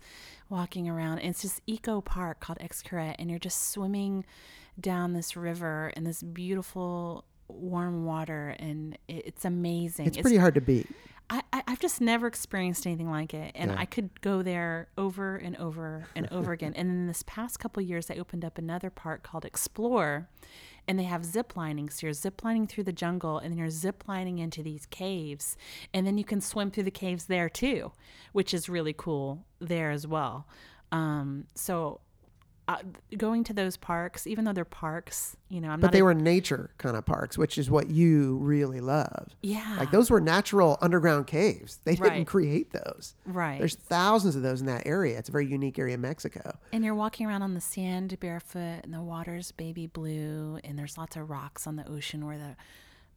walking 0.48 0.88
around. 0.88 1.18
And 1.18 1.30
it's 1.30 1.42
this 1.42 1.60
eco 1.66 2.00
park 2.00 2.40
called 2.40 2.58
Xcaret. 2.60 3.16
And 3.18 3.28
you're 3.28 3.38
just 3.38 3.70
swimming 3.70 4.24
down 4.80 5.12
this 5.12 5.36
river 5.36 5.92
in 5.96 6.04
this 6.04 6.22
beautiful 6.22 7.24
warm 7.52 8.04
water. 8.04 8.54
And 8.58 8.96
it's 9.08 9.44
amazing. 9.44 10.06
it's 10.06 10.18
pretty 10.20 10.36
hard 10.36 10.54
to 10.54 10.60
beat. 10.60 10.88
I, 11.30 11.42
I, 11.52 11.62
I've 11.68 11.80
just 11.80 12.00
never 12.00 12.26
experienced 12.26 12.86
anything 12.86 13.10
like 13.10 13.32
it. 13.32 13.52
And 13.54 13.70
Yeah. 13.70 13.78
I 13.78 13.84
could 13.86 14.20
go 14.20 14.42
there 14.42 14.88
over 14.98 15.36
and 15.36 15.56
over 15.56 16.06
and 16.14 16.28
over 16.30 16.52
again. 16.56 16.74
And 16.76 16.90
then 16.90 17.06
this 17.06 17.22
past 17.26 17.58
couple 17.58 17.82
years, 17.82 18.06
they 18.06 18.18
opened 18.18 18.44
up 18.44 18.58
another 18.58 18.90
park 18.90 19.22
called 19.22 19.44
Xplor. 19.44 20.26
And 20.88 20.98
they 20.98 21.04
have 21.04 21.24
zip 21.24 21.56
lining. 21.56 21.90
So 21.90 22.06
you're 22.08 22.12
zip 22.12 22.42
lining 22.42 22.66
through 22.66 22.84
the 22.84 22.92
jungle 22.92 23.38
and 23.38 23.52
then 23.52 23.58
you're 23.58 23.70
zip 23.70 24.02
lining 24.08 24.38
into 24.38 24.64
these 24.64 24.84
caves. 24.86 25.56
And 25.94 26.04
then 26.04 26.18
you 26.18 26.24
can 26.24 26.40
swim 26.40 26.72
through 26.72 26.82
the 26.82 26.90
caves 26.90 27.26
there 27.26 27.48
too, 27.48 27.92
which 28.32 28.52
is 28.52 28.68
really 28.68 28.92
cool 28.92 29.46
there 29.60 29.92
as 29.92 30.08
well. 30.08 30.48
Um, 30.90 31.46
so 31.54 32.00
uh, 32.72 33.16
going 33.16 33.44
to 33.44 33.52
those 33.52 33.76
parks, 33.76 34.26
even 34.26 34.44
though 34.44 34.52
they're 34.52 34.64
parks, 34.64 35.36
you 35.48 35.60
know, 35.60 35.68
I'm 35.70 35.80
But 35.80 35.88
not 35.88 35.92
they 35.92 36.00
a- 36.00 36.04
were 36.04 36.14
nature 36.14 36.70
kind 36.78 36.96
of 36.96 37.04
parks, 37.04 37.36
which 37.38 37.58
is 37.58 37.70
what 37.70 37.88
you 37.90 38.36
really 38.38 38.80
love. 38.80 39.28
yeah, 39.42 39.76
Like 39.78 39.90
those 39.90 40.10
were 40.10 40.20
natural 40.20 40.78
underground 40.80 41.26
caves. 41.26 41.78
They 41.84 41.94
didn't 41.96 42.24
create 42.26 42.72
those. 42.72 43.14
right. 43.26 43.58
There's 43.58 43.74
thousands 43.76 44.36
of 44.36 44.42
those 44.42 44.60
in 44.60 44.66
that 44.66 44.86
area. 44.86 45.18
It's 45.18 45.28
a 45.28 45.32
very 45.32 45.46
unique 45.46 45.78
area 45.78 45.94
in 45.94 46.00
Mexico. 46.00 46.58
And 46.72 46.84
you're 46.84 46.94
walking 46.94 47.26
around 47.26 47.42
on 47.42 47.54
the 47.54 47.60
sand 47.60 48.18
barefoot, 48.20 48.80
and 48.84 48.92
the 48.94 49.02
water's 49.02 49.52
baby 49.52 49.86
blue, 49.86 50.58
and 50.64 50.78
there's 50.78 50.96
lots 50.98 51.16
of 51.16 51.28
rocks 51.30 51.66
on 51.66 51.76
the 51.76 51.88
ocean 51.88 52.26
where 52.26 52.38
the 52.38 52.56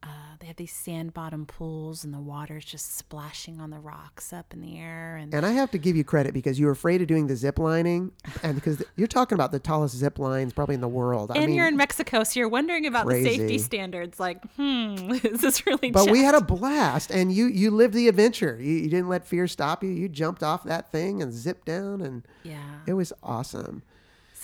uh, 0.02 0.36
they 0.40 0.46
have 0.46 0.56
these 0.56 0.72
sand 0.72 1.14
bottom 1.14 1.46
pools, 1.46 2.04
and 2.04 2.12
the 2.12 2.20
water's 2.20 2.64
just 2.64 2.96
splashing 2.96 3.60
on 3.60 3.70
the 3.70 3.78
rocks 3.78 4.32
up 4.32 4.52
in 4.52 4.60
the 4.60 4.78
air. 4.78 5.16
And 5.16 5.32
And 5.34 5.46
I 5.46 5.52
have 5.52 5.70
to 5.72 5.78
give 5.78 5.96
you 5.96 6.04
credit 6.04 6.34
because 6.34 6.58
you 6.58 6.66
were 6.66 6.72
afraid 6.72 7.00
of 7.00 7.08
doing 7.08 7.26
the 7.26 7.36
zip 7.36 7.58
lining, 7.58 8.12
and 8.42 8.54
because 8.54 8.82
you're 8.96 9.06
talking 9.06 9.36
about 9.36 9.52
the 9.52 9.58
tallest 9.58 9.96
zip 9.96 10.18
lines 10.18 10.52
probably 10.52 10.74
in 10.74 10.80
the 10.80 10.88
world. 10.88 11.30
I 11.30 11.36
and 11.36 11.46
mean, 11.46 11.56
you're 11.56 11.68
in 11.68 11.76
Mexico, 11.76 12.24
so 12.24 12.38
you're 12.38 12.48
wondering 12.48 12.86
about 12.86 13.06
the 13.06 13.22
safety 13.22 13.58
standards. 13.58 14.20
Like, 14.20 14.42
hmm, 14.52 14.94
is 15.24 15.40
this 15.40 15.66
really? 15.66 15.90
but 15.90 16.10
we 16.10 16.20
had 16.20 16.34
a 16.34 16.40
blast, 16.40 17.10
and 17.10 17.32
you 17.32 17.46
you 17.46 17.70
lived 17.70 17.94
the 17.94 18.08
adventure. 18.08 18.58
You, 18.60 18.74
you 18.74 18.88
didn't 18.88 19.08
let 19.08 19.24
fear 19.24 19.46
stop 19.48 19.82
you. 19.82 19.90
You 19.90 20.08
jumped 20.08 20.42
off 20.42 20.64
that 20.64 20.92
thing 20.92 21.22
and 21.22 21.32
zipped 21.32 21.66
down, 21.66 22.00
and 22.00 22.26
yeah. 22.42 22.80
it 22.86 22.92
was 22.92 23.12
awesome. 23.22 23.82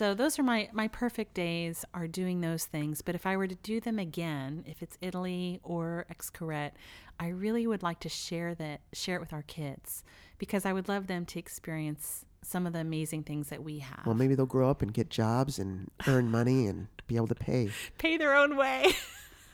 So 0.03 0.15
those 0.15 0.37
are 0.37 0.43
my 0.43 0.69
my 0.73 0.89
perfect 0.89 1.33
days 1.33 1.85
are 1.95 2.09
doing 2.09 2.41
those 2.41 2.65
things. 2.65 3.03
But 3.03 3.15
if 3.15 3.25
I 3.25 3.37
were 3.37 3.47
to 3.47 3.55
do 3.55 3.79
them 3.79 4.01
again, 4.01 4.65
if 4.67 4.83
it's 4.83 4.99
Italy 5.01 5.61
or 5.63 6.07
Xcaret, 6.13 6.73
I 7.21 7.29
really 7.29 7.69
would 7.69 7.85
like 7.85 8.01
to 8.01 8.09
share 8.09 8.53
that 8.57 8.81
share 8.93 9.15
it 9.15 9.21
with 9.21 9.33
our 9.33 9.43
kids 9.43 10.03
because 10.39 10.67
I 10.67 10.73
would 10.73 10.89
love 10.89 11.07
them 11.07 11.25
to 11.27 11.39
experience 11.39 12.25
some 12.43 12.67
of 12.67 12.73
the 12.73 12.81
amazing 12.81 13.23
things 13.23 13.51
that 13.51 13.63
we 13.63 13.79
have. 13.79 14.05
Well, 14.05 14.17
maybe 14.17 14.35
they'll 14.35 14.45
grow 14.45 14.69
up 14.69 14.83
and 14.83 14.93
get 14.93 15.09
jobs 15.09 15.61
and 15.61 15.89
earn 16.09 16.29
money 16.33 16.67
and 16.67 16.89
be 17.07 17.15
able 17.15 17.29
to 17.29 17.37
pay. 17.37 17.71
Pay 17.99 18.17
their 18.17 18.35
own 18.35 18.57
way. 18.57 18.97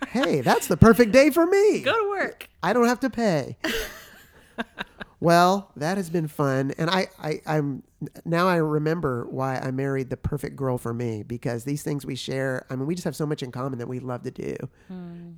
Hey, 0.09 0.41
that's 0.41 0.67
the 0.67 0.79
perfect 0.79 1.13
day 1.13 1.29
for 1.29 1.45
me. 1.45 1.81
Go 1.85 1.93
to 1.93 2.09
work. 2.09 2.49
I 2.63 2.73
don't 2.73 2.89
have 2.89 3.01
to 3.01 3.11
pay. 3.11 3.59
well, 5.21 5.73
that 5.77 5.97
has 5.97 6.11
been 6.11 6.29
fun, 6.29 6.73
and 6.79 6.89
I, 6.89 7.09
I, 7.21 7.41
I'm 7.45 7.83
now 8.25 8.47
I 8.47 8.57
remember 8.57 9.27
why 9.29 9.57
I 9.57 9.73
married 9.73 10.11
the 10.11 10.17
perfect 10.17 10.55
girl 10.55 10.79
for 10.79 10.95
me 10.95 11.25
because 11.25 11.65
these 11.65 11.83
things 11.83 12.07
we 12.07 12.15
share. 12.15 12.65
I 12.71 12.77
mean, 12.77 12.87
we 12.87 12.95
just 12.95 13.05
have 13.05 13.17
so 13.17 13.27
much 13.27 13.43
in 13.43 13.51
common 13.51 13.79
that 13.81 13.89
we 13.89 13.99
love 13.99 14.23
to 14.23 14.31
do. 14.31 14.57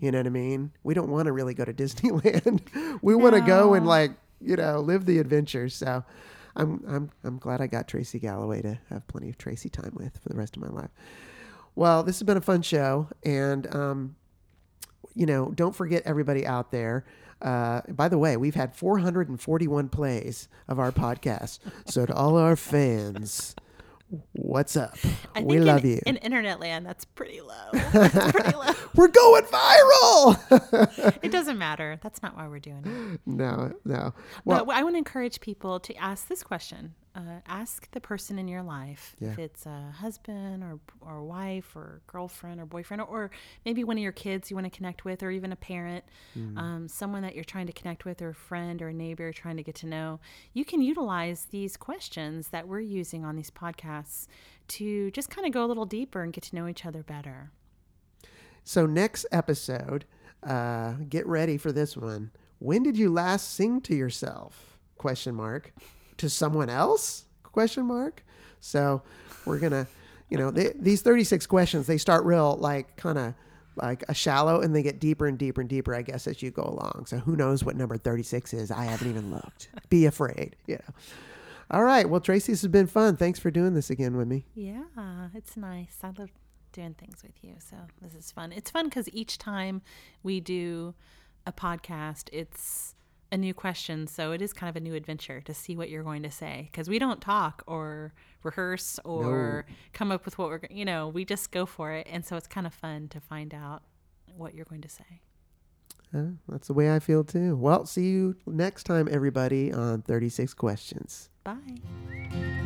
You 0.01 0.11
know 0.11 0.19
what 0.19 0.27
I 0.27 0.31
mean? 0.31 0.73
We 0.83 0.93
don't 0.93 1.11
want 1.11 1.27
to 1.27 1.33
really 1.33 1.55
go 1.55 1.65
to 1.65 1.73
Disneyland. 1.75 2.61
we 3.03 3.15
want 3.15 3.35
to 3.37 3.41
go 3.41 3.75
and 3.75 3.87
like 3.87 4.13
you 4.41 4.57
know 4.57 4.81
live 4.81 5.07
the 5.07 5.19
adventure. 5.19 5.69
So. 5.69 6.05
I'm 6.57 6.83
I'm 6.89 7.11
I'm 7.23 7.39
glad 7.39 7.61
I 7.61 7.69
got 7.69 7.87
Tracy 7.87 8.19
Galloway 8.19 8.61
to 8.63 8.77
have 8.89 9.07
plenty 9.07 9.29
of 9.29 9.39
Tracy 9.39 9.69
time 9.69 9.93
with 9.95 10.19
for 10.19 10.29
the 10.29 10.35
rest 10.35 10.57
of 10.57 10.63
my 10.63 10.69
life. 10.69 10.91
Well, 11.77 12.03
this 12.03 12.19
has 12.19 12.27
been 12.27 12.37
a 12.37 12.41
fun 12.41 12.63
show, 12.63 13.09
and 13.25 13.73
um, 13.73 14.17
you 15.15 15.27
know, 15.27 15.51
don't 15.53 15.75
forget 15.75 16.03
everybody 16.05 16.47
out 16.47 16.71
there. 16.73 17.05
Uh, 17.43 17.81
by 17.89 18.09
the 18.09 18.19
way, 18.19 18.37
we've 18.37 18.55
had 18.55 18.75
441 18.75 19.89
plays 19.89 20.49
of 20.69 20.79
our 20.79 20.93
podcast. 20.93 21.59
so 21.87 22.05
to 22.07 22.15
all 22.15 22.37
our 22.37 22.57
fans, 22.57 23.55
what's 24.33 24.77
up? 24.77 24.97
I 25.35 25.43
we 25.43 25.59
love 25.61 25.85
in, 25.85 25.91
you. 25.91 26.01
In 26.07 26.17
internet 26.17 26.61
land, 26.61 26.85
that's 26.85 27.05
pretty 27.05 27.41
low. 27.41 27.55
That's 27.73 28.33
pretty 28.33 28.55
low. 28.57 28.73
We're 28.95 29.09
going 29.09 29.45
viral. 29.45 31.17
It 31.23 31.33
doesn't 31.33 31.59
matter. 31.59 31.99
That's 32.03 32.23
not 32.23 32.37
why 32.37 32.49
we're 32.49 32.59
doing 32.59 32.85
it. 33.15 33.21
no, 33.27 33.73
no. 33.85 34.15
Well, 34.45 34.65
but 34.65 34.75
I 34.77 34.83
want 34.83 34.95
to 34.95 34.99
encourage 34.99 35.41
people 35.41 35.79
to 35.81 35.95
ask 35.97 36.29
this 36.29 36.43
question. 36.43 36.95
Uh, 37.29 37.41
ask 37.47 37.91
the 37.91 38.01
person 38.01 38.39
in 38.39 38.49
your 38.49 38.63
life, 38.63 39.15
if 39.21 39.39
it's 39.39 39.67
a 39.67 39.93
husband 39.99 40.63
or 40.63 40.79
or 41.03 41.23
wife 41.23 41.77
or 41.77 42.01
girlfriend 42.07 42.61
or 42.61 42.65
boyfriend, 42.67 43.03
or, 43.03 43.07
or 43.07 43.31
maybe 43.67 43.85
one 43.85 43.99
of 43.99 44.03
your 44.03 44.13
kids 44.13 44.49
you 44.51 44.57
want 44.57 44.65
to 44.65 44.75
connect 44.75 45.05
with, 45.05 45.23
or 45.23 45.31
even 45.31 45.53
a 45.53 45.57
parent, 45.57 46.05
Mm. 46.37 46.57
um, 46.57 46.89
someone 46.89 47.21
that 47.23 47.35
you're 47.35 47.45
trying 47.45 47.67
to 47.67 47.73
connect 47.75 48.05
with, 48.07 48.23
or 48.23 48.31
a 48.31 48.35
friend 48.35 48.81
or 48.81 48.89
a 48.89 48.93
neighbor 48.95 49.33
trying 49.33 49.57
to 49.59 49.63
get 49.63 49.75
to 49.77 49.87
know. 49.87 50.19
You 50.55 50.65
can 50.65 50.81
utilize 50.81 51.47
these 51.51 51.77
questions 51.77 52.49
that 52.49 52.67
we're 52.67 52.81
using 52.81 53.25
on 53.25 53.37
these 53.37 53.51
podcasts 53.51 54.27
to 54.69 55.11
just 55.11 55.29
kind 55.29 55.47
of 55.47 55.53
go 55.53 55.65
a 55.65 55.69
little 55.69 55.87
deeper 55.87 56.23
and 56.23 56.33
get 56.33 56.45
to 56.45 56.57
know 56.57 56.69
each 56.69 56.87
other 56.87 57.03
better. 57.03 57.51
So 58.65 58.87
next 58.87 59.27
episode, 59.33 60.05
uh, 60.43 60.93
get 61.09 61.27
ready 61.27 61.59
for 61.59 61.73
this 61.73 61.97
one. 61.97 62.31
When 62.61 62.83
did 62.83 62.97
you 62.97 63.13
last 63.13 63.53
sing 63.53 63.81
to 63.83 63.95
yourself? 63.95 64.79
Question 64.97 65.35
mark. 65.35 65.73
To 66.21 66.29
someone 66.29 66.69
else? 66.69 67.25
Question 67.43 67.87
mark. 67.87 68.23
So 68.61 69.01
we're 69.47 69.59
gonna, 69.59 69.87
you 70.29 70.37
know, 70.37 70.51
they, 70.51 70.75
these 70.79 71.01
thirty 71.01 71.25
six 71.25 71.47
questions 71.47 71.87
they 71.87 71.97
start 71.97 72.27
real 72.27 72.59
like 72.61 72.95
kind 72.97 73.17
of 73.17 73.33
like 73.77 74.05
a 74.07 74.13
shallow 74.13 74.61
and 74.61 74.77
they 74.77 74.83
get 74.83 75.01
deeper 75.01 75.27
and 75.27 75.39
deeper 75.39 75.63
and 75.63 75.71
deeper. 75.71 75.95
I 75.95 76.03
guess 76.03 76.27
as 76.27 76.43
you 76.43 76.51
go 76.51 76.63
along. 76.63 77.07
So 77.07 77.17
who 77.17 77.37
knows 77.37 77.65
what 77.65 77.75
number 77.75 77.97
thirty 77.97 78.23
six 78.23 78.53
is? 78.53 78.71
I 78.71 78.85
haven't 78.85 79.09
even 79.09 79.31
looked. 79.31 79.71
Be 79.89 80.05
afraid. 80.05 80.57
Yeah. 80.67 80.83
All 81.71 81.85
right. 81.85 82.07
Well, 82.07 82.21
Tracy, 82.21 82.53
this 82.53 82.61
has 82.61 82.71
been 82.71 82.87
fun. 82.87 83.17
Thanks 83.17 83.39
for 83.39 83.51
doing 83.51 83.73
this 83.73 83.89
again 83.89 84.19
with 84.19 84.29
me. 84.29 84.45
Yeah, 84.55 84.83
it's 85.35 85.57
nice. 85.57 85.97
I 86.03 86.09
love 86.19 86.31
doing 86.73 86.95
things 86.95 87.23
with 87.23 87.43
you. 87.43 87.55
So 87.59 87.77
this 88.03 88.15
is 88.15 88.31
fun. 88.31 88.53
It's 88.53 88.71
fun 88.71 88.91
because 88.91 89.09
each 89.11 89.39
time 89.39 89.81
we 90.23 90.41
do 90.41 90.95
a 91.47 91.53
podcast, 91.53 92.29
it's 92.31 92.95
a 93.33 93.37
new 93.37 93.55
question. 93.55 94.07
So 94.07 94.33
it 94.33 94.43
is 94.43 94.53
kind 94.53 94.69
of 94.69 94.77
a 94.77 94.81
new 94.81 94.95
adventure 94.95 95.41
to 95.43 95.55
see 95.55 95.77
what 95.77 95.89
you're 95.89 96.03
going 96.03 96.23
to 96.23 96.31
say 96.31 96.69
because 96.71 96.89
we 96.89 96.99
don't 96.99 97.21
talk 97.21 97.63
or 97.67 98.13
rehearse 98.43 98.99
or 99.05 99.67
come 99.93 100.11
up 100.11 100.25
with 100.25 100.39
what 100.39 100.49
we're, 100.49 100.61
you 100.71 100.85
know, 100.85 101.09
we 101.09 101.25
just 101.25 101.51
go 101.51 101.67
for 101.67 101.93
it. 101.93 102.07
And 102.11 102.25
so 102.25 102.37
it's 102.37 102.47
kind 102.47 102.67
of 102.67 102.75
fun 102.75 103.09
to 103.09 103.21
find 103.21 103.55
out 103.55 103.83
what 104.37 104.55
you're 104.55 104.65
going 104.65 104.83
to 104.83 104.89
say. 104.89 105.21
Uh, 106.15 106.33
that's 106.49 106.67
the 106.67 106.75
way 106.75 106.93
I 106.95 106.99
feel 106.99 107.23
too. 107.23 107.57
Well, 107.57 107.87
see 107.87 108.09
you 108.09 108.37
next 108.47 108.85
time, 108.85 109.09
everybody, 109.11 109.73
on 109.73 110.03
36 110.03 110.55
Questions. 110.55 111.31
Bye. 111.45 112.59